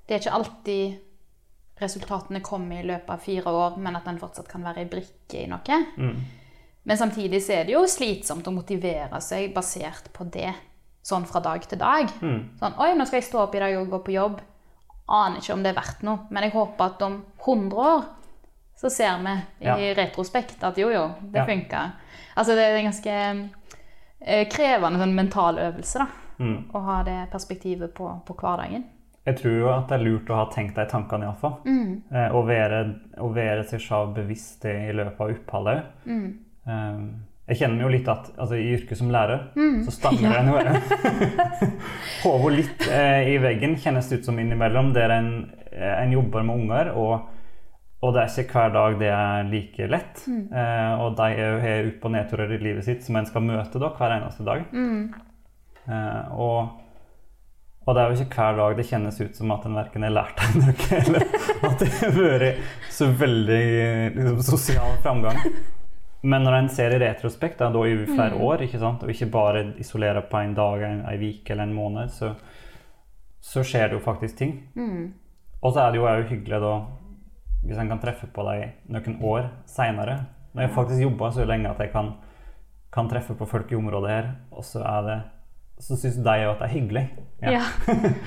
det 0.08 0.16
er 0.16 0.24
ikke 0.24 0.38
alltid 0.40 1.00
resultatene 1.82 2.42
kommer 2.46 2.82
i 2.82 2.86
løpet 2.86 3.10
av 3.10 3.22
fire 3.24 3.54
år, 3.58 3.78
men 3.82 3.98
at 3.98 4.06
den 4.06 4.20
fortsatt 4.22 4.50
kan 4.50 4.64
være 4.66 4.84
ei 4.84 4.90
brikke 4.90 5.44
i 5.44 5.48
noe. 5.50 5.78
Mm. 5.98 6.20
Men 6.90 6.98
samtidig 6.98 7.42
så 7.46 7.60
er 7.60 7.68
det 7.68 7.76
jo 7.76 7.84
slitsomt 7.90 8.48
å 8.50 8.54
motivere 8.54 9.22
seg 9.22 9.54
basert 9.54 10.10
på 10.14 10.26
det, 10.34 10.52
sånn 11.06 11.26
fra 11.30 11.42
dag 11.46 11.66
til 11.70 11.82
dag. 11.82 12.10
Mm. 12.22 12.40
Sånn, 12.60 12.78
oi, 12.82 12.92
nå 12.98 13.06
skal 13.10 13.22
jeg 13.22 13.30
stå 13.30 13.44
opp 13.44 13.58
i 13.58 13.62
dag 13.64 13.78
og 13.80 13.90
gå 13.94 14.02
på 14.08 14.16
jobb. 14.18 14.42
Aner 15.12 15.42
ikke 15.42 15.54
om 15.58 15.64
det 15.66 15.74
er 15.74 15.80
verdt 15.82 16.04
noe, 16.08 16.26
men 16.30 16.46
jeg 16.46 16.54
håper 16.56 16.86
at 16.86 17.06
om 17.06 17.18
100 17.46 17.86
år 17.86 18.04
så 18.82 18.90
ser 18.90 19.18
vi 19.22 19.34
i 19.62 19.66
Ja. 19.68 19.76
retrospekt 19.98 20.64
at 20.64 20.78
jo, 20.78 20.90
jo, 20.90 21.08
det 21.22 21.42
Ja. 21.42 21.46
funka. 21.46 21.82
Altså, 22.36 22.56
det 22.56 22.64
er 22.66 22.78
en 22.78 22.92
ganske 22.92 23.50
krevende 24.52 25.00
sånn 25.02 25.16
mental 25.18 25.58
øvelse, 25.60 26.00
da. 26.04 26.08
Mm. 26.42 26.58
Å 26.74 26.80
ha 26.88 26.98
det 27.06 27.18
perspektivet 27.32 27.94
på, 27.94 28.08
på 28.26 28.34
hverdagen. 28.40 28.84
Jeg 29.26 29.38
tror 29.38 29.54
jo 29.54 29.68
at 29.70 29.90
det 29.92 29.98
er 30.00 30.06
lurt 30.08 30.30
å 30.34 30.38
ha 30.40 30.46
tenkt 30.50 30.76
de 30.80 30.86
tankene 30.90 31.28
iallfall. 31.28 31.60
Mm. 31.66 31.92
Eh, 32.10 32.32
å, 32.34 32.40
være, 32.48 32.80
å 33.22 33.28
være 33.36 33.66
seg 33.70 33.84
selv 33.84 34.16
bevisst 34.16 34.64
det 34.66 34.74
i 34.90 34.96
løpet 34.98 35.22
av 35.22 35.34
oppholdet. 35.36 35.84
Mm. 36.10 36.24
Eh, 36.66 37.04
jeg 37.52 37.60
kjenner 37.60 37.84
jo 37.86 37.92
litt 37.92 38.10
at 38.10 38.32
altså, 38.38 38.56
i 38.58 38.72
yrket 38.74 38.98
som 38.98 39.12
lærer, 39.14 39.44
Mm. 39.56 39.84
så 39.86 39.92
stammer 39.92 40.38
en 40.40 40.50
jo 40.50 40.58
hodet 42.24 42.56
litt 42.58 42.88
eh, 42.90 43.34
i 43.34 43.38
veggen, 43.44 43.76
kjennes 43.82 44.10
det 44.10 44.22
ut 44.22 44.26
som 44.26 44.40
innimellom, 44.40 44.94
der 44.96 45.14
en, 45.18 45.32
eh, 45.72 45.96
en 46.04 46.14
jobber 46.16 46.44
med 46.48 46.64
unger. 46.64 46.92
og 46.96 47.30
og 48.02 48.16
det 48.16 48.22
er 48.22 48.38
ikke 48.42 48.58
hver 48.58 48.72
dag 48.74 48.96
det 48.98 49.10
er 49.14 49.50
like 49.50 49.88
lett. 49.94 50.22
Mm. 50.26 50.46
Eh, 50.58 51.02
og 51.04 51.18
de 51.20 51.28
har 51.38 51.90
opp- 51.92 52.06
og 52.08 52.14
nedturer 52.16 52.54
i 52.56 52.62
livet 52.62 52.86
sitt 52.88 53.04
som 53.06 53.20
en 53.20 53.28
skal 53.30 53.44
møte 53.46 53.82
da, 53.82 53.92
hver 53.98 54.16
eneste 54.16 54.46
dag. 54.48 54.64
Mm. 54.74 55.04
Eh, 55.86 56.32
og, 56.34 56.80
og 57.86 57.94
det 57.94 58.02
er 58.02 58.10
jo 58.10 58.24
ikke 58.26 58.40
hver 58.40 58.58
dag 58.58 58.80
det 58.80 58.88
kjennes 58.90 59.20
ut 59.22 59.38
som 59.38 59.54
at 59.54 59.68
en 59.70 59.78
verken 59.78 60.06
har 60.08 60.16
lært 60.16 60.42
deg 60.42 60.58
noe, 60.64 60.88
eller 61.02 61.28
at 61.70 61.84
det 61.84 61.92
har 62.00 62.18
vært 62.18 62.66
så 62.98 63.12
veldig 63.22 63.62
liksom, 64.18 64.42
sosial 64.50 64.98
framgang. 65.06 65.38
Men 66.22 66.46
når 66.46 66.58
en 66.58 66.72
ser 66.74 66.96
i 66.96 67.02
retrospekt, 67.02 67.62
da, 67.62 67.70
da 67.74 67.84
i 67.86 67.94
flere 68.06 68.38
år, 68.38 68.66
ikke 68.66 68.82
sant? 68.82 69.06
og 69.06 69.14
ikke 69.14 69.30
bare 69.34 69.64
isolerer 69.82 70.26
på 70.30 70.42
en 70.42 70.58
dag, 70.58 70.88
en, 70.90 71.04
en 71.10 71.28
uke 71.28 71.54
eller 71.54 71.70
en 71.70 71.78
måned, 71.78 72.10
så, 72.14 72.34
så 73.42 73.62
skjer 73.66 73.90
det 73.90 74.00
jo 74.00 74.04
faktisk 74.06 74.42
ting. 74.42 74.58
Mm. 74.74 75.14
Og 75.62 75.74
så 75.74 75.86
er 75.86 75.94
det 75.94 76.02
jo 76.02 76.10
òg 76.10 76.28
hyggelig 76.30 76.62
da, 76.62 76.76
hvis 77.64 77.78
jeg 77.78 77.88
kan 77.92 78.00
treffe 78.02 78.28
på 78.34 78.46
deg 78.48 78.72
noen 78.90 79.20
år 79.24 79.50
seinere. 79.70 80.18
Når 80.54 80.66
jeg 80.66 80.74
faktisk 80.76 81.02
jobba 81.04 81.30
så 81.32 81.46
lenge 81.48 81.70
at 81.70 81.80
jeg 81.80 81.92
kan, 81.94 82.14
kan 82.92 83.10
treffe 83.10 83.36
på 83.38 83.46
folk 83.48 83.72
i 83.72 83.78
området 83.78 84.10
her, 84.12 84.32
og 84.52 84.66
så 84.68 84.82
er 84.84 85.06
det 85.08 85.20
så 85.82 85.96
syns 85.98 86.18
de 86.22 86.34
jo 86.44 86.50
at 86.52 86.60
det 86.62 86.66
er 86.68 86.74
hyggelig. 86.76 87.04
Ja. 87.42 87.62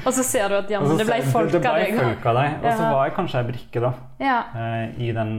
Og 0.06 0.12
så 0.16 0.24
ser 0.26 0.48
du 0.50 0.56
at 0.58 0.70
ja, 0.72 0.80
Og 0.82 0.96
det 0.98 1.06
ble 1.06 1.20
folk 1.30 1.54
av 1.60 1.76
deg. 1.78 1.92
folk 2.00 2.24
av 2.26 2.38
deg. 2.40 2.56
Og 2.64 2.72
så 2.72 2.88
var 2.90 3.04
jeg 3.06 3.14
kanskje 3.14 3.42
ei 3.42 3.46
brikke, 3.50 3.82
da, 3.84 3.92
Ja. 4.18 4.38
eh, 4.58 4.96
i 5.06 5.12
den, 5.14 5.36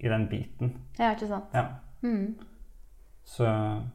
i 0.00 0.08
den 0.08 0.24
biten. 0.30 0.72
ja, 0.98 1.10
ikke 1.12 1.28
sant. 1.28 1.52
Ja. 1.52 1.66
Mm. 2.02 2.38
Så 3.28 3.44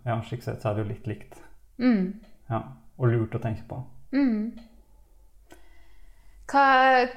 ja, 0.06 0.20
slik 0.28 0.44
sett 0.46 0.62
så 0.62 0.70
er 0.70 0.78
det 0.78 0.84
jo 0.84 0.90
litt 0.92 1.08
likt. 1.10 1.40
Mm. 1.82 2.14
Ja. 2.52 2.62
Og 3.00 3.10
lurt 3.10 3.34
å 3.34 3.42
tenke 3.42 3.66
på. 3.70 3.80
Mm. 4.14 4.52
Hva, 6.54 7.08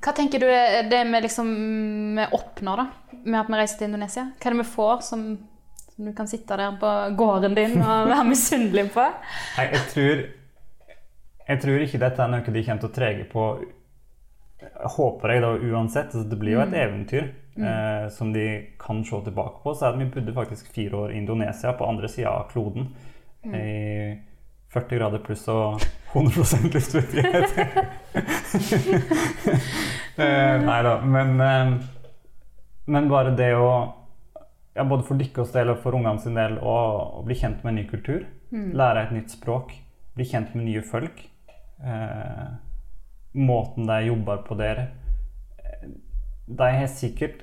hva 0.00 0.14
tenker 0.16 0.40
du 0.40 0.46
er 0.48 0.86
det 0.88 1.02
vi 1.10 1.20
liksom 1.26 1.50
vi 2.16 2.24
oppnår 2.32 2.80
da, 2.80 2.86
med 3.26 3.40
at 3.42 3.50
vi 3.52 3.60
reiser 3.60 3.82
til 3.82 3.90
Indonesia? 3.90 4.24
Hva 4.32 4.48
er 4.48 4.56
det 4.56 4.62
vi 4.62 4.68
får 4.72 5.02
som, 5.04 5.24
som 5.92 6.08
du 6.08 6.14
kan 6.16 6.30
sitte 6.30 6.56
der 6.56 6.78
på 6.80 6.92
gården 7.18 7.56
din 7.58 7.76
og 7.82 8.08
være 8.08 8.28
misunnelig 8.32 8.88
på? 8.94 9.06
Nei, 9.58 9.66
jeg 9.74 9.82
tror, 9.92 10.22
jeg 11.50 11.64
tror 11.64 11.84
ikke 11.86 12.00
dette 12.06 12.24
er 12.24 12.32
noe 12.32 12.54
de 12.54 12.62
kommer 12.68 12.84
til 12.84 12.92
å 12.92 12.96
trege 13.00 13.26
på 13.32 13.48
Håper 14.66 15.30
jeg 15.30 15.42
da 15.44 15.50
uansett. 15.52 16.08
Altså, 16.08 16.24
det 16.26 16.38
blir 16.40 16.56
jo 16.56 16.62
et 16.62 16.72
eventyr 16.80 17.26
eh, 17.28 18.06
som 18.10 18.32
de 18.34 18.46
kan 18.80 19.02
se 19.04 19.18
tilbake 19.28 19.60
på. 19.62 19.74
Så 19.76 19.84
er 19.84 19.92
det, 19.92 20.06
vi 20.06 20.14
bodde 20.14 20.34
faktisk 20.34 20.70
fire 20.74 21.02
år 21.04 21.12
i 21.12 21.18
Indonesia, 21.20 21.74
på 21.76 21.86
andre 21.86 22.08
sida 22.10 22.32
av 22.32 22.48
kloden. 22.50 22.88
I 23.46 24.16
40 24.74 24.98
grader 24.98 25.22
pluss 25.24 25.44
og 25.52 25.82
100 26.12 26.72
luftfuktighet. 26.74 27.58
eh, 30.16 30.56
nei 30.62 30.80
da, 30.86 30.96
men, 31.04 31.40
eh, 31.40 31.72
men 32.86 33.08
bare 33.12 33.36
det 33.36 33.52
å 33.56 33.70
ja, 34.76 34.84
både 34.84 35.06
for 35.08 35.16
deres 35.16 35.52
del 35.54 35.72
og 35.72 35.80
for 35.80 35.96
ungene 35.96 36.20
sin 36.20 36.36
del 36.36 36.58
å, 36.60 36.76
å 37.20 37.24
bli 37.24 37.36
kjent 37.38 37.62
med 37.64 37.72
en 37.72 37.78
ny 37.80 37.86
kultur. 37.88 38.26
Lære 38.52 39.06
et 39.06 39.14
nytt 39.16 39.32
språk. 39.32 39.72
Bli 40.16 40.26
kjent 40.28 40.54
med 40.54 40.68
nye 40.68 40.82
folk. 40.84 41.22
Eh, 41.80 42.46
måten 43.36 43.88
de 43.88 44.00
jobber 44.06 44.44
på 44.46 44.56
der. 44.60 44.82
Eh, 45.58 45.88
De 46.46 46.68
har 46.72 46.86
sikkert 46.86 47.42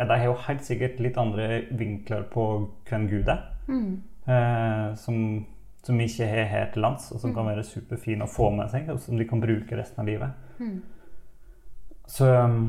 De 0.00 0.08
har 0.08 0.24
jo 0.24 0.34
helt 0.46 0.64
sikkert 0.64 1.00
litt 1.04 1.18
andre 1.20 1.66
vinkler 1.76 2.22
på 2.32 2.44
hvem 2.88 3.08
Gud 3.10 3.28
er. 3.28 3.42
Eh, 4.26 4.94
som, 4.96 5.46
som 5.82 5.98
vi 5.98 6.06
ikke 6.10 6.28
har 6.28 6.48
her 6.50 6.70
til 6.74 6.84
lands, 6.84 7.10
og 7.14 7.22
som 7.22 7.34
kan 7.34 7.48
være 7.48 7.64
superfine 7.64 8.26
å 8.26 8.30
få 8.30 8.50
med 8.52 8.70
seg, 8.72 8.88
og 8.92 9.00
som 9.00 9.16
de 9.16 9.26
kan 9.28 9.40
bruke 9.40 9.78
resten 9.78 10.02
av 10.02 10.08
livet. 10.10 10.58
Så 12.10 12.26
um, 12.26 12.64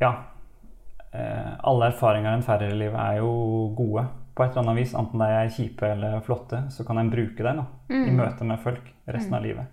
ja. 0.00 0.12
Eh, 1.12 1.52
alle 1.58 1.86
erfaringer 1.86 2.32
en 2.32 2.42
får 2.42 2.66
i 2.66 2.74
livet, 2.74 2.98
er 3.00 3.20
jo 3.22 3.30
gode 3.76 4.04
på 4.36 4.44
et 4.44 4.50
eller 4.50 4.66
annet 4.66 4.82
vis. 4.82 4.94
Enten 4.98 5.22
de 5.22 5.28
er 5.32 5.52
kjipe 5.54 5.88
eller 5.88 6.20
flotte, 6.26 6.66
så 6.70 6.84
kan 6.84 7.00
en 7.00 7.12
bruke 7.12 7.46
dem 7.46 7.62
mm. 7.88 8.02
i 8.04 8.12
møte 8.16 8.44
med 8.44 8.60
folk 8.60 8.90
resten 9.06 9.38
av 9.38 9.44
livet. 9.46 9.72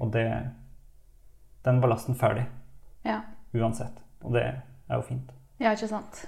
Og 0.00 0.12
det 0.12 0.26
Den 1.64 1.80
ballasten 1.80 2.14
får 2.14 2.34
de 2.36 2.42
Ja, 3.08 3.22
uansett. 3.54 3.96
Og 4.22 4.34
det 4.36 4.44
er 4.44 4.94
jo 4.94 5.02
fint. 5.02 5.32
ja 5.58 5.72
ikke 5.72 5.88
sant. 5.88 6.26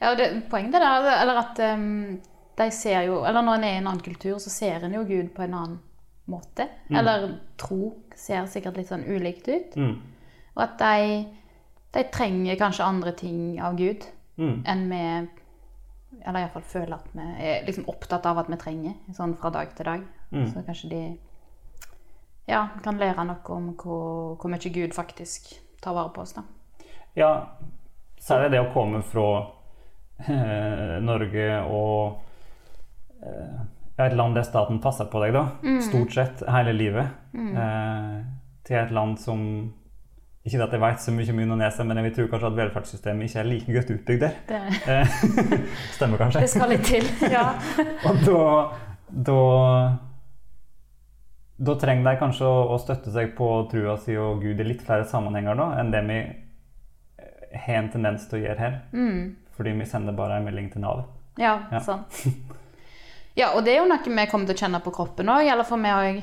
Ja, 0.00 0.12
og 0.12 0.18
det, 0.18 0.28
poenget 0.50 0.74
er 0.74 1.02
det, 1.02 1.14
eller 1.22 1.40
at 1.40 1.58
em, 1.58 2.20
de 2.56 2.70
ser 2.70 3.02
jo 3.08 3.24
Eller 3.26 3.42
når 3.42 3.54
en 3.58 3.64
er 3.64 3.74
i 3.74 3.78
en 3.82 3.86
annen 3.90 4.02
kultur, 4.04 4.38
så 4.38 4.50
ser 4.50 4.84
en 4.84 4.94
jo 4.94 5.04
Gud 5.08 5.32
på 5.34 5.42
en 5.42 5.54
annen 5.54 5.78
måte. 6.30 6.68
Eller 6.90 7.38
tro 7.60 7.94
ser 8.16 8.46
sikkert 8.46 8.76
litt 8.78 8.88
sånn 8.88 9.04
ulikt 9.04 9.48
ut. 9.48 9.74
Mm. 9.76 9.96
Og 10.54 10.62
at 10.62 10.78
de, 10.78 11.24
de 11.96 12.04
trenger 12.14 12.56
kanskje 12.60 12.86
andre 12.86 13.12
ting 13.12 13.60
av 13.60 13.76
Gud 13.76 14.06
Mm. 14.36 14.62
enn 14.66 14.88
vi 14.90 15.28
Eller 16.26 16.40
iallfall 16.40 16.62
føler 16.62 16.94
at 16.94 17.08
vi 17.12 17.24
er 17.42 17.64
liksom 17.66 17.84
opptatt 17.90 18.26
av 18.26 18.38
at 18.38 18.48
vi 18.48 18.56
trenger, 18.56 18.94
sånn 19.12 19.34
fra 19.36 19.50
dag 19.50 19.74
til 19.76 19.84
dag. 19.84 20.04
Mm. 20.32 20.46
Så 20.50 20.62
kanskje 20.64 20.90
de 20.90 21.00
ja, 22.48 22.68
kan 22.84 22.98
lære 22.98 23.24
noe 23.26 23.52
om 23.52 23.66
hvor, 23.76 24.36
hvor 24.38 24.50
mye 24.50 24.72
Gud 24.72 24.94
faktisk 24.94 25.50
tar 25.82 25.94
vare 25.94 26.12
på 26.14 26.22
oss. 26.22 26.32
da. 26.32 26.42
Ja, 27.18 27.30
særlig 28.18 28.54
det 28.54 28.62
å 28.62 28.72
komme 28.72 29.02
fra 29.02 29.26
eh, 30.28 30.96
Norge 31.02 31.48
og 31.66 32.22
et 33.98 34.12
land 34.18 34.34
der 34.34 34.42
staten 34.42 34.80
passer 34.82 35.06
på 35.06 35.20
deg, 35.22 35.32
da. 35.36 35.44
Stort 35.86 36.12
sett 36.16 36.42
hele 36.50 36.72
livet. 36.74 37.06
Eh, 37.34 38.20
til 38.64 38.76
et 38.80 38.90
land 38.94 39.18
som 39.20 39.40
Ikke 40.44 40.60
at 40.62 40.72
jeg 40.76 40.80
vet 40.82 41.00
så 41.00 41.12
mye 41.16 41.30
om 41.32 41.38
Indonesia, 41.40 41.84
men 41.88 41.96
jeg 41.96 42.04
vil 42.04 42.14
tro 42.18 42.24
kanskje 42.34 42.48
at 42.50 42.56
velferdssystemet 42.58 43.30
ikke 43.30 43.38
er 43.40 43.46
like 43.48 43.72
godt 43.78 43.90
utbygd 43.94 44.20
der. 44.20 44.34
Det, 44.48 44.58
Eh, 44.92 45.06
Stemmer 45.96 46.18
kanskje? 46.20 46.40
det 46.44 46.50
skal 46.52 46.68
litt 46.68 46.84
til. 46.84 47.06
Ja. 47.32 47.46
Og 48.10 48.18
da, 48.26 48.42
da 49.30 49.38
Da 51.64 51.74
trenger 51.80 52.10
de 52.10 52.18
kanskje 52.20 52.44
å, 52.44 52.58
å 52.74 52.78
støtte 52.82 53.12
seg 53.14 53.32
på 53.38 53.46
trua 53.70 53.94
si 54.02 54.16
og 54.18 54.42
Gud 54.42 54.60
i 54.60 54.64
litt 54.66 54.82
flere 54.84 55.06
sammenhenger 55.08 55.54
da, 55.56 55.68
enn 55.80 55.92
det 55.94 56.02
vi 56.08 56.18
eh, 56.18 57.58
har 57.66 57.78
en 57.78 57.88
tendens 57.94 58.26
til 58.28 58.40
å 58.40 58.44
gjøre 58.48 58.58
her. 58.58 58.76
Mm. 58.92 59.36
Fordi 59.56 59.72
vi 59.78 59.86
sender 59.86 60.12
bare 60.18 60.40
en 60.40 60.48
melding 60.48 60.68
til 60.72 60.82
Nav. 60.82 61.04
Ja, 61.38 61.60
Ja. 61.72 61.80
sant. 61.80 62.24
Ja, 63.34 63.52
og 63.56 63.64
det 63.66 63.74
er 63.74 63.80
jo 63.82 63.88
noe 63.90 63.98
vi 64.04 64.26
kommer 64.30 64.46
til 64.46 64.54
å 64.54 64.62
kjenne 64.64 64.80
på 64.84 64.92
kroppen 64.94 65.30
òg. 65.32 65.46
Eller 65.50 65.66
for 65.66 65.82
vi 65.82 65.90
òg 65.90 66.20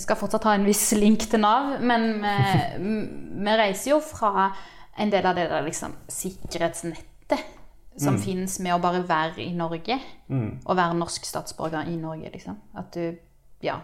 skal 0.00 0.16
fortsatt 0.16 0.46
ha 0.46 0.54
en 0.56 0.64
viss 0.66 0.92
link 0.96 1.26
til 1.28 1.42
Nav. 1.42 1.74
Men 1.82 2.06
vi, 2.22 2.36
vi 3.44 3.56
reiser 3.60 3.94
jo 3.94 4.00
fra 4.04 4.50
en 5.00 5.10
del 5.12 5.26
av 5.26 5.36
det 5.36 5.48
der 5.50 5.64
liksom 5.66 5.94
sikkerhetsnettet 6.12 7.44
som 8.00 8.16
finnes 8.20 8.54
med 8.64 8.72
å 8.72 8.80
bare 8.80 9.02
være 9.04 9.42
i 9.44 9.52
Norge. 9.56 9.98
Mm. 10.32 10.62
Og 10.64 10.76
være 10.78 10.96
norsk 10.96 11.26
statsborger 11.28 11.90
i 11.92 11.96
Norge, 12.00 12.30
liksom. 12.32 12.56
At 12.78 12.92
du 12.96 13.18
Ja. 13.62 13.80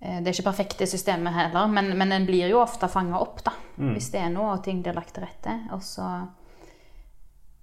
Eh, 0.00 0.20
Det 0.20 0.28
er 0.28 0.34
ikke 0.36 0.50
perfekt, 0.50 0.78
det 0.78 0.88
systemet 0.88 1.34
heller, 1.34 1.66
men, 1.66 1.88
men 1.98 2.12
en 2.12 2.26
blir 2.26 2.48
jo 2.52 2.60
ofte 2.60 2.88
fanga 2.88 3.18
opp, 3.18 3.40
da. 3.44 3.52
Hvis 3.96 4.10
det 4.12 4.20
er 4.20 4.28
noe, 4.30 4.52
og 4.52 4.62
ting 4.64 4.82
blir 4.82 4.94
lagt 4.94 5.14
til 5.14 5.24
rette. 5.24 5.56
Og 5.72 5.80
så 5.82 6.04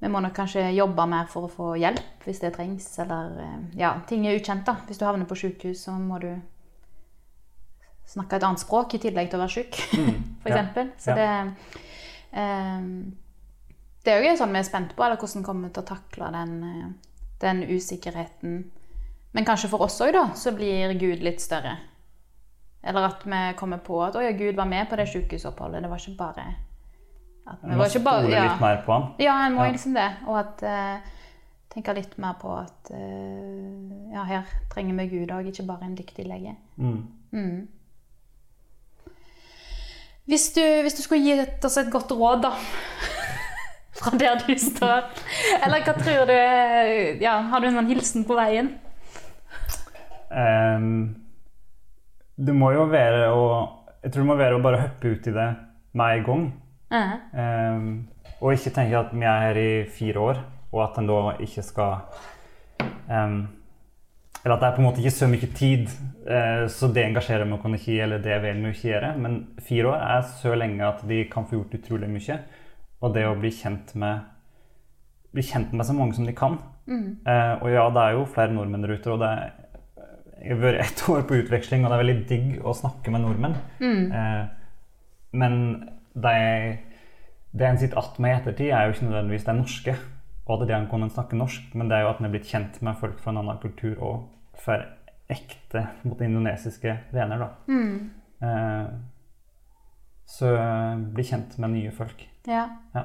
Vi 0.05 0.09
må 0.13 0.19
nok 0.21 0.35
kanskje 0.37 0.67
jobbe 0.77 1.01
mer 1.09 1.25
for 1.25 1.47
å 1.47 1.49
få 1.49 1.67
hjelp 1.81 2.27
hvis 2.27 2.43
det 2.43 2.51
trengs, 2.53 2.85
eller 3.01 3.39
eh, 3.41 3.61
Ja, 3.79 3.95
ting 4.05 4.27
er 4.29 4.37
ukjent, 4.37 4.61
da. 4.67 4.75
Hvis 4.85 4.99
du 5.01 5.05
havner 5.07 5.25
på 5.25 5.37
sykehus, 5.39 5.81
så 5.87 5.95
må 5.97 6.19
du 6.21 6.29
snakke 8.05 8.37
et 8.37 8.45
annet 8.45 8.61
språk 8.61 8.93
i 8.93 8.99
tillegg 9.01 9.31
til 9.31 9.39
å 9.39 9.41
være 9.41 9.55
syk, 9.55 9.79
for 10.43 10.53
f.eks. 10.53 11.07
Så 11.07 11.15
det 11.17 11.29
eh, 12.37 12.85
Det 14.05 14.13
er 14.13 14.27
jo 14.27 14.35
sånn 14.37 14.53
vi 14.53 14.61
er 14.61 14.67
spent 14.67 14.93
på, 14.93 15.01
eller 15.01 15.17
hvordan 15.17 15.47
kommer 15.47 15.71
vi 15.71 15.73
til 15.73 15.81
å 15.81 15.89
takle 15.89 16.29
den, 16.37 16.53
eh, 16.69 17.25
den 17.41 17.65
usikkerheten. 17.65 18.61
Men 19.33 19.49
kanskje 19.49 19.71
for 19.73 19.87
oss 19.87 19.97
òg, 20.05 20.13
da, 20.13 20.27
så 20.37 20.53
blir 20.53 20.93
Gud 21.01 21.25
litt 21.25 21.41
større 21.41 21.79
Eller 22.85 23.09
at 23.09 23.25
vi 23.25 23.41
kommer 23.57 23.81
på 23.81 23.97
at 24.05 24.13
'Å 24.13 24.21
ja, 24.21 24.37
Gud 24.37 24.53
var 24.55 24.69
med 24.69 24.85
på 24.85 25.01
det 25.01 25.09
sykehusoppholdet'. 25.09 25.81
Det 25.81 25.89
var 25.89 25.97
ikke 25.97 26.17
bare 26.21 26.45
at 27.45 27.61
vi 27.61 27.75
må 27.77 27.85
stole 27.89 28.31
ja. 28.31 28.43
litt 28.47 28.61
mer 28.61 28.79
på 28.85 28.93
han. 28.95 29.03
Ja, 29.21 29.35
en 29.45 29.53
må 29.53 29.65
Ja. 29.65 29.71
liksom 29.75 29.93
det. 29.93 30.07
Og 30.25 30.39
at 30.39 30.63
uh, 30.65 30.97
tenke 31.73 31.93
litt 31.93 32.17
mer 32.17 32.37
på 32.41 32.51
at 32.57 32.91
uh, 32.91 34.13
ja, 34.13 34.23
her 34.25 34.45
trenger 34.73 34.97
vi 34.97 35.07
Gud 35.13 35.33
òg, 35.35 35.51
ikke 35.51 35.67
bare 35.67 35.85
en 35.85 35.97
dyktig 35.97 36.25
lege. 36.25 36.55
Mm. 36.77 37.01
Mm. 37.31 37.67
Hvis, 40.25 40.47
du, 40.55 40.61
hvis 40.81 40.97
du 40.97 41.03
skulle 41.05 41.21
gitt 41.21 41.65
oss 41.65 41.77
et 41.77 41.91
godt 41.93 42.11
råd, 42.11 42.47
da 42.47 42.55
Fra 43.95 44.11
der 44.19 44.41
du 44.41 44.49
står. 44.59 45.05
Eller 45.63 45.85
hva 45.85 45.93
tror 45.95 46.25
du 46.27 46.33
er- 46.35 47.21
ja, 47.21 47.37
Har 47.47 47.61
du 47.63 47.67
en 47.69 47.87
hilsen 47.87 48.25
på 48.27 48.35
veien? 48.35 48.73
Um, 50.35 51.15
det 52.35 52.55
må 52.57 52.73
jo 52.73 52.89
være 52.91 53.29
å 53.31 53.43
Jeg 54.03 54.11
tror 54.11 54.21
det 54.25 54.27
må 54.27 54.35
være 54.35 54.57
å 54.57 54.63
bare 54.65 54.81
hoppe 54.81 55.13
ut 55.13 55.27
i 55.29 55.31
det 55.33 55.47
med 55.95 56.17
en 56.17 56.25
gang. 56.25 56.43
Eh, 56.91 57.13
Um, 57.35 58.07
og 58.41 58.53
ikke 58.53 58.73
tenke 58.75 58.97
at 58.99 59.13
vi 59.13 59.25
er 59.25 59.41
her 59.41 59.57
i 59.59 59.69
fire 59.89 60.19
år, 60.19 60.41
og 60.71 60.81
at 60.83 60.99
en 60.99 61.07
da 61.09 61.19
ikke 61.41 61.63
skal 61.65 61.95
um, 63.09 63.47
Eller 64.43 64.55
at 64.55 64.61
det 64.61 64.67
er 64.67 64.75
på 64.75 64.81
en 64.81 64.85
måte 64.85 65.01
ikke 65.01 65.15
så 65.15 65.27
mye 65.27 65.49
tid, 65.55 65.87
uh, 66.29 66.67
så 66.69 66.91
det 66.93 67.05
engasjerer 67.05 67.49
meg 67.49 67.65
ikke 67.79 67.97
eller 68.03 68.21
det 68.21 68.37
vil 68.43 68.61
vi 68.61 68.69
ikke 68.75 68.89
gjøre. 68.91 69.17
Men 69.17 69.47
fire 69.59 69.87
år 69.87 70.05
er 70.05 70.21
så 70.21 70.53
lenge 70.55 70.85
at 70.85 71.01
de 71.09 71.23
kan 71.31 71.47
få 71.49 71.57
gjort 71.57 71.73
utrolig 71.79 72.09
mye. 72.09 72.39
Og 73.01 73.13
det 73.13 73.25
å 73.25 73.35
bli 73.39 73.51
kjent 73.51 73.95
med 73.95 74.19
bli 75.35 75.43
kjent 75.43 75.73
med 75.73 75.85
så 75.85 75.93
mange 75.93 76.13
som 76.15 76.25
de 76.25 76.33
kan. 76.33 76.59
Eh, 77.27 77.53
og 77.63 77.71
ja, 77.73 77.89
det 77.91 78.03
er 78.03 78.11
jo 78.15 78.27
flere 78.31 78.53
nordmenn 78.53 78.85
der 78.85 78.93
ute, 78.95 79.11
og 79.11 79.19
det 79.19 79.31
er 79.33 79.51
jeg 80.45 80.53
har 80.53 80.61
vært 80.61 80.81
ett 80.83 81.01
år 81.09 81.23
på 81.25 81.39
utveksling, 81.41 81.83
og 81.83 81.89
det 81.89 81.95
er 81.95 82.03
veldig 82.03 82.25
digg 82.29 82.49
å 82.61 82.73
snakke 82.77 83.11
med 83.13 83.23
nordmenn. 83.23 83.55
Eh, 84.13 84.43
men 85.41 85.55
det, 86.15 86.35
det 87.51 87.67
en 87.67 87.77
sitter 87.79 87.97
igjen 87.99 88.21
med 88.25 88.31
i 88.31 88.37
ettertid, 88.39 88.69
er 88.71 88.85
jo 88.85 88.93
ikke 88.95 89.07
nødvendigvis 89.09 89.47
de 89.47 89.53
norske. 89.57 89.95
Og 90.45 90.61
at 90.61 90.67
det 90.69 90.75
han 90.75 90.87
kunne 90.91 91.09
snakke 91.09 91.37
norsk, 91.39 91.73
men 91.73 91.89
det 91.89 91.97
er 91.97 92.05
jo 92.05 92.09
at 92.11 92.19
han 92.21 92.27
er 92.27 92.33
blitt 92.35 92.47
kjent 92.51 92.81
med 92.85 92.97
folk 92.99 93.19
fra 93.19 93.31
en 93.33 93.39
annen 93.41 93.57
kultur 93.63 93.97
og 94.05 94.27
for 94.61 94.83
ekte 95.33 95.87
mot 96.05 96.19
indonesiske 96.21 96.93
venner, 97.15 97.41
da. 97.41 97.75
Eh, 98.45 98.87
så 100.29 100.51
eh, 100.55 100.99
bli 101.15 101.23
kjent 101.25 101.57
med 101.61 101.73
nye 101.73 101.91
folk. 101.91 102.27
ja. 102.47 102.67
Ja, 102.93 103.03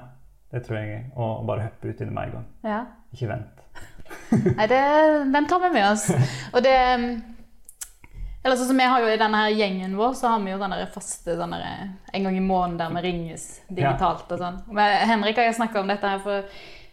det 0.52 0.64
tror 0.66 0.76
jeg. 0.82 1.06
Og 1.16 1.46
bare 1.48 1.62
hoppe 1.68 1.88
ut 1.88 2.00
i 2.00 2.04
det 2.04 2.12
med 2.12 2.28
en 2.28 2.32
gang. 2.38 2.46
ja. 2.64 2.80
Ikke 3.12 3.26
vent. 3.26 3.56
Nei, 4.56 4.66
det, 4.70 4.82
den 5.34 5.46
tar 5.50 5.58
vi 5.64 5.68
med 5.74 5.86
oss. 5.88 6.04
Og 6.54 6.62
det 6.62 6.76
eller 8.42 8.56
sånn 8.56 8.70
som 8.70 8.78
vi 8.80 8.88
har 8.88 9.04
jo 9.04 9.08
I 9.12 9.20
denne 9.20 9.40
her 9.42 9.52
gjengen 9.52 9.96
vår 9.98 10.14
så 10.16 10.32
har 10.32 10.44
vi 10.44 10.52
jo 10.52 10.60
denne 10.60 10.80
faste 10.94 11.36
denne, 11.36 11.62
en 12.12 12.28
gang 12.28 12.36
i 12.36 12.44
måneden 12.44 12.78
der 12.80 12.94
vi 12.96 13.06
ringes 13.10 13.48
digitalt. 13.68 14.30
og 14.32 14.40
sånn. 14.40 14.60
Men 14.72 14.94
Henrik 15.10 15.40
og 15.40 15.48
jeg 15.48 15.58
snakka 15.58 15.82
om 15.82 15.90
dette 15.90 16.12
her, 16.12 16.22
for 16.24 16.46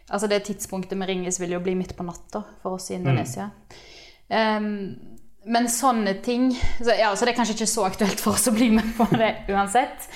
altså 0.08 0.28
det 0.28 0.42
tidspunktet 0.48 0.98
vi 1.00 1.08
ringes, 1.08 1.40
vil 1.40 1.56
jo 1.56 1.62
bli 1.64 1.76
midt 1.78 1.96
på 1.96 2.04
natta 2.04 2.44
for 2.62 2.76
oss 2.76 2.90
i 2.92 2.98
Indonesia. 2.98 3.48
Em, 4.28 4.68
men 5.48 5.70
sånne 5.72 6.18
ting 6.20 6.50
så, 6.52 6.92
ja, 6.98 7.14
så 7.16 7.24
det 7.24 7.32
er 7.32 7.38
kanskje 7.38 7.54
ikke 7.56 7.70
så 7.70 7.86
aktuelt 7.88 8.20
for 8.20 8.36
oss 8.36 8.50
å 8.50 8.52
bli 8.52 8.68
med 8.74 8.90
på 8.98 9.06
det 9.16 9.30
uansett. 9.48 10.10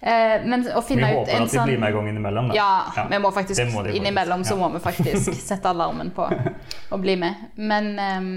Eh, 0.00 0.40
men 0.48 0.64
å 0.64 0.80
Vi 0.80 0.94
finne 0.94 1.10
ut 1.10 1.18
håper 1.18 1.42
at 1.42 1.44
de 1.44 1.58
sånn 1.58 1.68
blir 1.68 1.82
med 1.82 1.90
en 1.90 1.98
gang 1.98 2.08
innimellom. 2.14 2.48
Da. 2.48 2.56
ja, 2.56 3.04
vi 3.10 3.20
må 3.20 3.34
faktisk 3.36 3.68
må 3.74 3.84
de 3.84 3.92
innimellom 3.98 4.46
så 4.48 4.56
ja. 4.56 4.62
må 4.62 4.70
vi 4.72 4.80
faktisk 4.80 5.36
sette 5.50 5.68
alarmen 5.68 6.14
på 6.16 6.24
og 6.24 7.02
bli 7.04 7.18
med. 7.20 7.50
Men 7.60 7.92
ehm, 8.00 8.32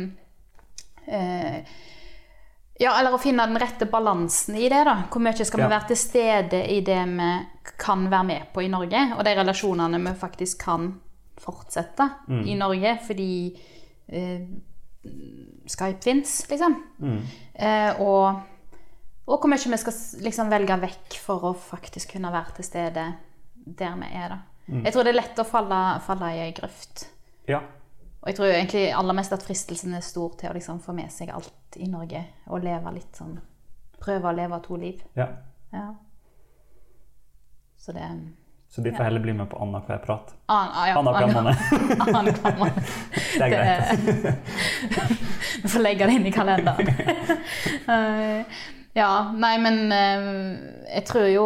eh, 1.08 1.80
Ja, 2.82 2.96
eller 3.00 3.14
å 3.14 3.20
finne 3.22 3.46
den 3.48 3.60
rette 3.62 3.86
balansen 3.86 4.56
i 4.58 4.66
det, 4.70 4.84
da. 4.88 4.96
Hvor 5.12 5.22
mye 5.22 5.46
skal 5.46 5.62
vi 5.62 5.70
være 5.70 5.88
til 5.92 6.00
stede 6.00 6.62
i 6.74 6.80
det 6.82 7.00
vi 7.12 7.28
kan 7.78 8.08
være 8.10 8.26
med 8.26 8.48
på 8.54 8.64
i 8.66 8.70
Norge, 8.72 9.04
og 9.18 9.22
de 9.28 9.36
relasjonene 9.38 10.00
vi 10.02 10.14
faktisk 10.20 10.64
kan 10.66 10.88
fortsette 11.38 12.10
Mm. 12.28 12.46
i 12.48 12.56
Norge, 12.56 13.00
fordi 13.08 13.30
eh, 14.10 14.42
Skype 15.68 16.02
fins, 16.04 16.46
liksom. 16.50 16.76
Mm. 17.00 17.22
Eh, 17.54 18.02
og, 18.02 18.42
og 19.28 19.40
hvor 19.40 19.50
mye 19.52 19.72
vi 19.72 19.78
skal 19.78 19.94
liksom 20.26 20.50
velge 20.52 20.78
vekk 20.82 21.18
for 21.22 21.50
å 21.52 21.54
faktisk 21.54 22.16
kunne 22.16 22.32
være 22.34 22.56
til 22.58 22.68
stede 22.68 23.06
der 23.66 23.96
vi 24.00 24.10
er. 24.14 24.30
da. 24.30 24.38
Mm. 24.68 24.84
Jeg 24.86 24.94
tror 24.94 25.04
det 25.04 25.14
er 25.14 25.20
lett 25.22 25.40
å 25.40 25.48
falle, 25.48 25.80
falle 26.06 26.32
i 26.36 26.42
ei 26.48 26.54
grøft. 26.56 27.08
Ja. 27.48 27.62
Og 28.24 28.30
jeg 28.32 28.36
tror 28.38 28.48
egentlig 28.54 28.84
aller 28.96 29.14
mest 29.18 29.34
at 29.36 29.44
fristelsen 29.44 29.94
er 29.98 30.04
stor 30.06 30.32
til 30.40 30.48
å 30.50 30.54
liksom 30.56 30.78
få 30.80 30.94
med 30.96 31.12
seg 31.12 31.30
alt 31.36 31.76
i 31.76 31.90
Norge. 31.92 32.22
Og 32.48 32.64
leve 32.64 32.94
litt 32.96 33.20
sånn 33.20 33.36
Prøve 34.04 34.32
å 34.32 34.36
leve 34.36 34.60
to 34.64 34.76
liv. 34.80 35.04
ja. 35.16 35.28
Ja. 35.74 35.94
Så 37.78 37.92
det 37.92 38.04
Så 38.70 38.82
de 38.82 38.92
får 38.92 39.04
heller 39.04 39.20
bli 39.20 39.34
med 39.34 39.50
på 39.50 39.58
annenhver 39.62 39.98
prat. 39.98 40.34
An, 40.46 40.70
ah, 40.74 40.88
ja, 40.88 40.98
Annenhver 41.00 41.24
an- 41.24 41.34
måned. 41.34 41.56
annenhver 42.18 42.58
måned. 42.58 42.84
Det 43.38 43.42
er 43.42 43.50
greit. 43.50 44.36
Vi 45.64 45.70
får 45.70 45.80
legge 45.84 46.06
det 46.08 46.14
inn 46.14 46.26
i 46.26 46.32
kalenderen. 46.32 46.88
Eh, 47.90 48.46
ja, 48.94 49.10
nei, 49.36 49.58
men 49.60 49.92
eh, 49.92 50.28
jeg 50.96 51.06
tror 51.10 51.28
jo 51.28 51.46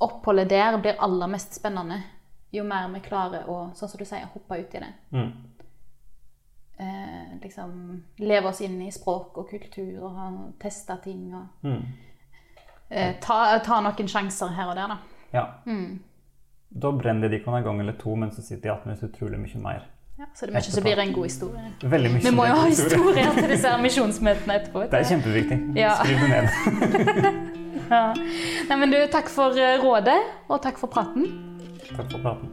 oppholdet 0.00 0.48
der 0.52 0.76
blir 0.82 1.00
aller 1.00 1.26
mest 1.32 1.54
spennende 1.56 2.02
jo 2.52 2.64
mer 2.66 2.88
vi 2.90 3.00
klarer 3.04 3.46
å, 3.48 3.70
sånn 3.78 3.88
som 3.92 3.98
du 4.00 4.04
sier, 4.04 4.26
hoppe 4.34 4.58
ut 4.58 4.72
i 4.74 4.80
det. 4.82 4.88
Mm. 5.14 5.28
Eh, 6.80 7.32
liksom 7.42 7.72
leve 8.24 8.48
oss 8.48 8.60
inn 8.64 8.78
i 8.80 8.90
språk 8.90 9.36
og 9.36 9.50
kultur 9.50 9.98
og 10.08 10.54
teste 10.62 10.94
ting 11.04 11.26
og 11.34 11.66
Mm. 11.66 11.82
eh, 12.90 13.14
ta, 13.20 13.58
ta 13.58 13.80
noen 13.84 14.08
sjanser 14.08 14.48
her 14.56 14.70
og 14.70 14.76
der, 14.78 14.88
da. 14.88 14.96
Ja. 15.34 15.44
Mm. 15.66 15.98
Da 16.80 16.90
brenner 16.96 17.28
de 17.28 17.36
ikke 17.38 17.52
en 17.52 17.64
gang 17.64 17.80
eller 17.80 17.92
to, 18.00 18.14
men 18.16 18.30
så 18.30 18.40
sitter 18.42 18.62
de 18.62 18.68
igjen 18.68 18.86
med 18.86 19.02
utrolig 19.10 19.38
mye 19.42 19.60
mer. 19.62 19.82
Ja, 20.18 20.24
så 20.34 20.46
det 20.46 20.54
er 20.54 20.56
mye 20.58 20.62
som 20.70 20.84
blir 20.84 20.98
en 21.04 21.12
god 21.12 21.24
historie. 21.24 21.72
Veldig 21.82 22.10
mye 22.14 22.22
Vi 22.22 22.30
må 22.36 22.46
jo 22.48 22.54
ha 22.54 22.66
historier 22.68 23.30
til 23.36 23.48
disse 23.50 23.74
misjonsmøtene 23.82 24.56
etterpå. 24.60 24.82
Det 24.90 25.00
er 25.00 25.08
kjempeviktig. 25.10 25.58
Ja. 25.76 25.94
Skriv 26.00 26.16
det 26.20 26.28
ned. 26.30 27.46
Ja. 27.90 28.14
Nei, 28.68 28.76
men 28.78 28.92
du, 28.92 28.96
takk 29.10 29.26
for 29.28 29.50
eh, 29.58 29.80
rådet, 29.82 30.14
og 30.48 30.60
takk 30.62 30.76
for 30.78 30.86
praten. 30.92 31.24
Takk 31.88 32.06
for 32.12 32.20
praten. 32.22 32.52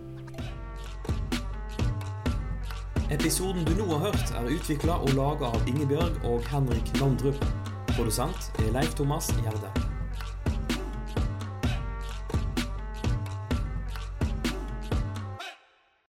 Episoden 3.09 3.63
du 3.63 3.71
nå 3.71 3.85
har 3.87 4.09
hørt, 4.09 4.31
er 4.35 4.49
utvikla 4.51 4.97
og 4.99 5.13
laga 5.15 5.53
av 5.55 5.69
Ingebjørg 5.71 6.19
og 6.27 6.43
Henrik 6.51 6.91
Landrup. 6.99 7.39
Produsent 7.93 8.51
er 8.59 8.73
Leif 8.75 8.99
Thomas 8.99 9.31
Gjerde. 9.39 9.86